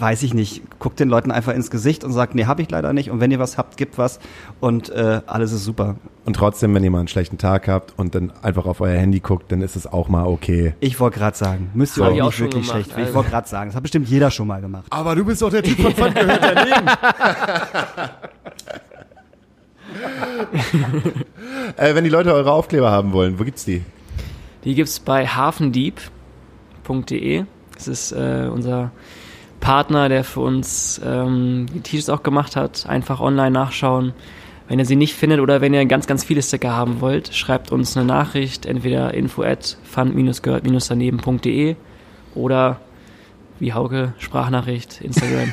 [0.00, 0.62] weiß ich nicht.
[0.78, 3.10] Guckt den Leuten einfach ins Gesicht und sagt, nee, hab ich leider nicht.
[3.10, 4.18] Und wenn ihr was habt, gibt was.
[4.60, 5.96] Und äh, alles ist super.
[6.24, 9.20] und trotzdem, wenn ihr mal einen schlechten Tag habt und dann einfach auf euer Handy
[9.20, 10.74] guckt, dann ist es auch mal okay.
[10.80, 12.98] Ich wollte gerade sagen, müsst ihr ich nicht auch schon wirklich gemacht, schlecht.
[12.98, 13.14] Ich also.
[13.14, 14.86] wollte gerade sagen, das hat bestimmt jeder schon mal gemacht.
[14.90, 16.86] Aber du bist doch der Typ von Pfand gehört daneben.
[21.76, 23.82] Äh, wenn die Leute eure Aufkleber haben wollen, wo gibt's die?
[24.64, 27.44] Die gibt's bei hafendieb.de.
[27.74, 28.90] Das ist äh, unser
[29.60, 32.86] Partner, der für uns ähm, die T-Shirts auch gemacht hat.
[32.88, 34.12] Einfach online nachschauen.
[34.68, 37.72] Wenn ihr sie nicht findet oder wenn ihr ganz, ganz viele Sticker haben wollt, schreibt
[37.72, 41.76] uns eine Nachricht, entweder info at fund-gehört-daneben.de
[42.34, 42.80] oder
[43.60, 45.52] wie Hauke, Sprachnachricht, Instagram.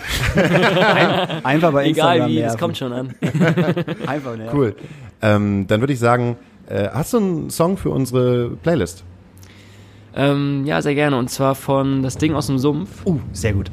[1.44, 2.44] Einfach bei Instagram Egal wie, nerven.
[2.44, 3.16] das kommt schon an.
[4.06, 4.58] Einfach nerven.
[4.58, 4.76] Cool.
[5.22, 6.38] Ähm, dann würde ich sagen,
[6.68, 9.04] äh, hast du einen Song für unsere Playlist?
[10.16, 11.18] ähm, ja, sehr gerne.
[11.18, 13.06] Und zwar von Das Ding aus dem Sumpf.
[13.06, 13.72] Uh, sehr gut.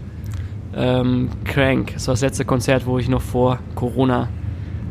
[0.74, 1.92] Ähm, Crank.
[1.94, 4.28] Das war das letzte Konzert, wo ich noch vor Corona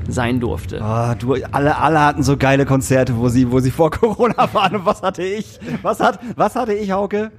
[0.07, 0.81] sein durfte.
[0.81, 4.75] Ah, du, alle, alle hatten so geile Konzerte, wo sie, wo sie vor Corona waren.
[4.77, 5.59] Und was hatte ich?
[5.81, 7.31] Was hat, was hatte ich, Hauke?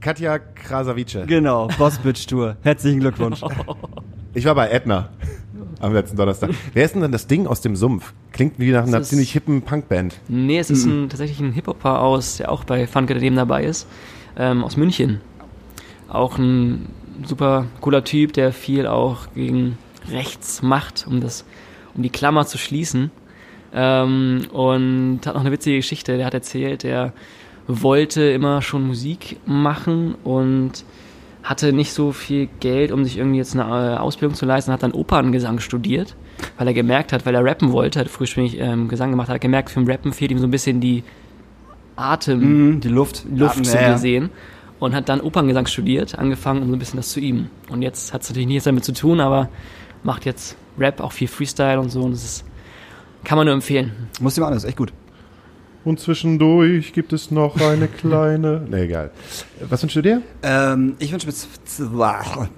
[0.00, 1.18] Katja Krasavice.
[1.26, 2.56] Genau, Bossbitch Tour.
[2.62, 3.40] Herzlichen Glückwunsch.
[4.34, 5.08] Ich war bei Edna
[5.80, 6.50] am letzten Donnerstag.
[6.74, 8.12] Wer ist denn dann das Ding aus dem Sumpf?
[8.32, 10.20] Klingt wie nach einer ist- ziemlich hippen Punkband.
[10.28, 13.86] Nee, es ist ein, tatsächlich ein Hip-Hopper aus, der auch bei Fun Daneben dabei ist,
[14.36, 15.22] ähm, aus München.
[16.10, 16.88] Auch ein
[17.24, 19.78] super cooler Typ, der viel auch gegen
[20.10, 21.44] rechts macht, um das,
[21.94, 23.10] um die Klammer zu schließen.
[23.74, 26.16] Ähm, und hat noch eine witzige Geschichte.
[26.16, 27.12] Der hat erzählt, der
[27.66, 30.84] wollte immer schon Musik machen und
[31.42, 33.64] hatte nicht so viel Geld, um sich irgendwie jetzt eine
[33.94, 36.16] äh, Ausbildung zu leisten, hat dann Operngesang studiert,
[36.58, 39.70] weil er gemerkt hat, weil er rappen wollte, hat früher ähm, Gesang gemacht, hat gemerkt,
[39.70, 41.02] für den Rappen fehlt ihm so ein bisschen die
[41.96, 42.40] Atem,
[42.74, 43.24] Mhm, die Luft.
[43.34, 43.92] Luft zu Ja, ja.
[43.94, 44.30] gesehen
[44.78, 47.50] und hat dann Operngesang studiert, angefangen, um so ein bisschen das zu üben.
[47.68, 49.48] Und jetzt hat es natürlich nichts damit zu tun, aber
[50.02, 52.44] macht jetzt Rap, auch viel Freestyle und so und das ist,
[53.24, 53.92] kann man nur empfehlen.
[54.20, 54.92] Muss ich mal an, das ist echt gut.
[55.84, 58.66] Und zwischendurch gibt es noch eine kleine.
[58.68, 59.12] Nee, egal.
[59.68, 60.20] Was wünschst du dir?
[60.42, 61.32] Ähm, ich wünsche mir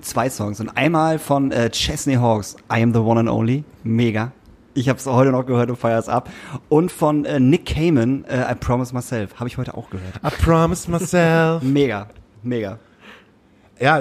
[0.01, 0.61] zwei Songs.
[0.61, 3.65] Und einmal von äh, Chesney Hawks, I Am the One and Only.
[3.85, 4.33] Mega.
[4.79, 6.31] Ich habe es heute noch gehört und feiere es ab.
[6.69, 9.35] Und von äh, Nick Cayman, äh, I Promise Myself.
[9.35, 10.15] Habe ich heute auch gehört.
[10.25, 11.65] I promised myself.
[11.65, 12.07] Mega.
[12.45, 12.79] Mega.
[13.81, 14.01] ja,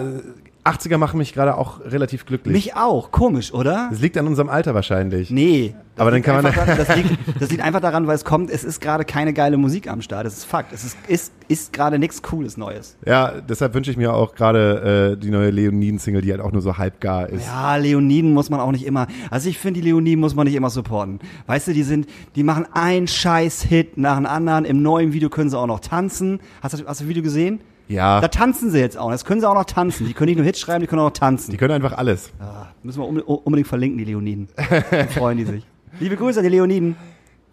[0.68, 2.54] 80er machen mich gerade auch relativ glücklich.
[2.54, 3.12] Mich auch.
[3.12, 3.88] Komisch, oder?
[3.90, 5.30] Das liegt an unserem Alter wahrscheinlich.
[5.32, 5.74] Nee.
[5.98, 8.52] Aber dann kann man- einfach daran, das, liegt, das liegt einfach daran, weil es kommt,
[8.52, 10.26] es ist gerade keine geile Musik am Start.
[10.28, 10.72] Das ist Fakt.
[10.74, 12.98] Es ist, ist, ist gerade nichts Cooles Neues.
[13.06, 16.62] Ja, deshalb wünsche ich mir auch gerade äh, die neue Leoniden-Single, die halt auch nur
[16.62, 17.46] so halbgar ist.
[17.48, 19.08] Ja, Leoniden muss man auch nicht immer.
[19.32, 21.20] Also ich finde, die Leoniden muss man nicht immer supporten.
[21.48, 22.06] Weißt du, die sind,
[22.36, 24.66] die machen einen scheiß Hit nach dem anderen.
[24.66, 26.40] Im neuen Video können sie auch noch tanzen.
[26.62, 27.62] Hast du, hast du das Video gesehen?
[27.90, 29.12] Ja, Da tanzen sie jetzt auch.
[29.12, 30.06] Das können sie auch noch tanzen.
[30.08, 31.52] Die können nicht nur Hits schreiben, die können auch noch tanzen.
[31.52, 32.32] die können einfach alles.
[32.40, 34.50] Ah, müssen wir unbe- unbedingt verlinken, die Leoniden.
[34.92, 35.66] Dann freuen die sich.
[36.00, 36.96] Liebe Grüße an die Leoniden.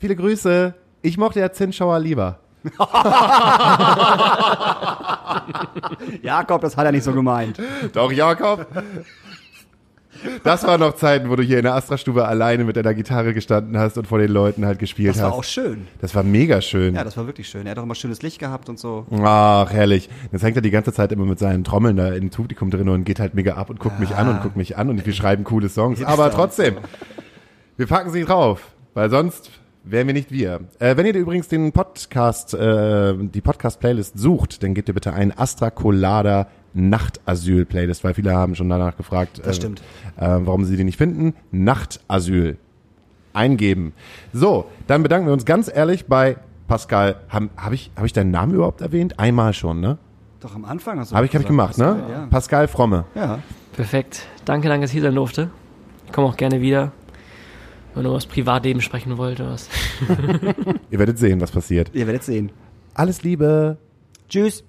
[0.01, 0.75] Viele Grüße.
[1.03, 2.39] Ich mochte ja Zinnschauer lieber.
[6.23, 7.59] Jakob, das hat er nicht so gemeint.
[7.93, 8.67] Doch, Jakob.
[10.43, 13.79] Das waren noch Zeiten, wo du hier in der Astra-Stube alleine mit deiner Gitarre gestanden
[13.79, 15.39] hast und vor den Leuten halt gespielt Das war hast.
[15.39, 15.87] auch schön.
[16.01, 16.95] das war mega schön.
[16.95, 17.67] Ja, das war wirklich schön.
[17.67, 19.07] Er hat auch immer schönes Licht gehabt und so.
[19.23, 20.09] Ach, herrlich.
[20.33, 23.05] Jetzt hängt er die ganze Zeit immer mit seinen Trommeln da im Publikum drin und
[23.05, 25.45] geht halt mega ab und guckt mich an und guckt mich an und wir schreiben
[25.45, 25.99] coole Songs.
[25.99, 26.77] Hipster Aber trotzdem,
[27.77, 29.51] wir packen sie drauf, weil sonst
[29.85, 30.61] wären wir nicht wir.
[30.79, 35.37] Äh, wenn ihr übrigens den Podcast, äh, die Podcast-Playlist sucht, dann gebt ihr bitte ein
[35.37, 39.81] Astra Colada Nachtasyl-Playlist, weil viele haben schon danach gefragt, Das äh, stimmt.
[40.17, 41.35] äh, warum sie die nicht finden.
[41.53, 42.57] Nachtasyl
[43.33, 43.93] eingeben.
[44.33, 46.37] So, dann bedanken wir uns ganz ehrlich bei
[46.69, 47.17] Pascal.
[47.29, 49.19] Habe hab ich, hab ich deinen Namen überhaupt erwähnt?
[49.19, 49.99] Einmal schon, ne?
[50.41, 52.03] Doch am Anfang hast du Habe ich, hab ich gemacht, ne?
[52.11, 52.27] Ja.
[52.27, 53.05] Pascal Fromme.
[53.15, 53.39] ja.
[53.73, 54.29] Perfekt.
[54.45, 55.51] Danke, danke, dass ich hier sein durfte.
[56.07, 56.93] Ich komme auch gerne wieder.
[57.95, 59.69] Wenn ihr über das Privatleben sprechen wollt oder was.
[60.91, 61.91] Ihr werdet sehen, was passiert.
[61.93, 62.51] Ihr werdet sehen.
[62.95, 63.79] Alles Liebe.
[64.29, 64.63] Tschüss.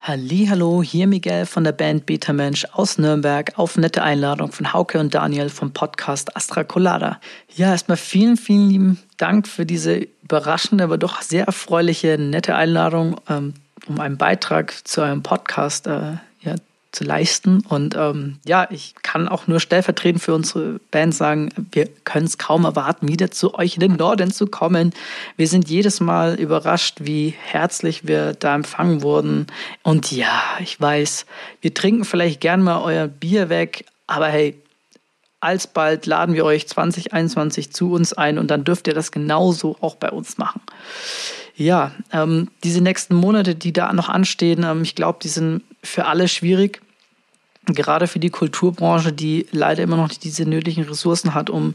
[0.00, 4.98] Hallo, hier Miguel von der Band Beta Mensch aus Nürnberg auf nette Einladung von Hauke
[5.00, 7.20] und Daniel vom Podcast Astra Colada.
[7.56, 13.20] Ja, erstmal vielen, vielen lieben Dank für diese überraschende, aber doch sehr erfreuliche, nette Einladung,
[13.28, 13.54] ähm,
[13.86, 16.54] um einen Beitrag zu eurem Podcast äh, ja,
[16.92, 17.62] zu leisten.
[17.68, 22.38] Und ähm, ja, ich kann auch nur stellvertretend für unsere Band sagen, wir können es
[22.38, 24.92] kaum erwarten, wieder zu euch in den Norden zu kommen.
[25.36, 29.46] Wir sind jedes Mal überrascht, wie herzlich wir da empfangen wurden.
[29.82, 31.26] Und ja, ich weiß,
[31.60, 34.58] wir trinken vielleicht gern mal euer Bier weg, aber hey,
[35.40, 39.94] alsbald laden wir euch 2021 zu uns ein und dann dürft ihr das genauso auch
[39.94, 40.60] bei uns machen.
[41.54, 46.06] Ja, ähm, diese nächsten Monate, die da noch anstehen, ähm, ich glaube, die sind für
[46.06, 46.80] alle schwierig.
[47.66, 51.74] Gerade für die Kulturbranche, die leider immer noch diese nötigen Ressourcen hat, um,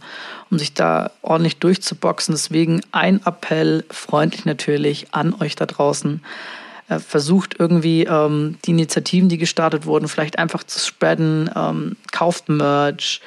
[0.50, 2.34] um sich da ordentlich durchzuboxen.
[2.34, 6.22] Deswegen ein Appell, freundlich natürlich, an euch da draußen.
[6.90, 11.50] Äh, versucht irgendwie ähm, die Initiativen, die gestartet wurden, vielleicht einfach zu spreaden.
[11.56, 13.22] Ähm, kauft kauft Merch,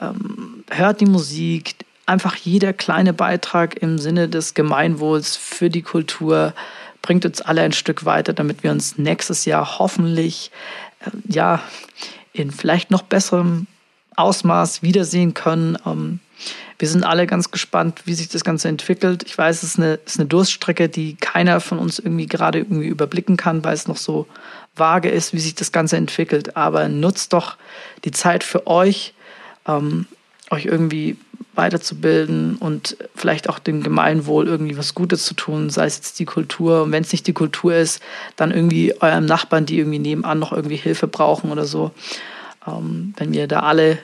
[0.00, 1.74] ähm, hört die Musik.
[2.06, 6.54] Einfach jeder kleine Beitrag im Sinne des Gemeinwohls für die Kultur
[7.02, 10.50] bringt uns alle ein Stück weiter, damit wir uns nächstes Jahr hoffentlich
[11.00, 11.62] äh, ja
[12.32, 13.66] in vielleicht noch besserem
[14.16, 15.78] Ausmaß wiedersehen können.
[15.86, 16.20] Ähm,
[16.78, 19.24] wir sind alle ganz gespannt, wie sich das Ganze entwickelt.
[19.26, 22.86] Ich weiß, es ist eine, ist eine Durststrecke, die keiner von uns irgendwie gerade irgendwie
[22.86, 24.26] überblicken kann, weil es noch so
[24.74, 26.56] vage ist, wie sich das Ganze entwickelt.
[26.56, 27.56] Aber nutzt doch
[28.04, 29.12] die Zeit für euch,
[29.66, 30.06] ähm,
[30.50, 31.18] euch irgendwie
[31.54, 36.24] weiterzubilden und vielleicht auch dem Gemeinwohl irgendwie was Gutes zu tun, sei es jetzt die
[36.24, 36.82] Kultur.
[36.82, 38.02] Und wenn es nicht die Kultur ist,
[38.36, 41.90] dann irgendwie eurem Nachbarn, die irgendwie nebenan noch irgendwie Hilfe brauchen oder so.
[42.66, 43.98] Ähm, wenn wir da alle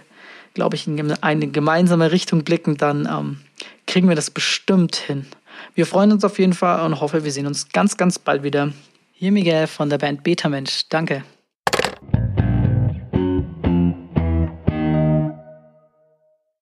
[0.56, 3.38] glaube ich, in eine gemeinsame Richtung blicken, dann ähm,
[3.86, 5.26] kriegen wir das bestimmt hin.
[5.74, 8.72] Wir freuen uns auf jeden Fall und hoffe, wir sehen uns ganz, ganz bald wieder.
[9.12, 10.88] Hier Miguel von der Band Beta Mensch.
[10.88, 11.22] Danke.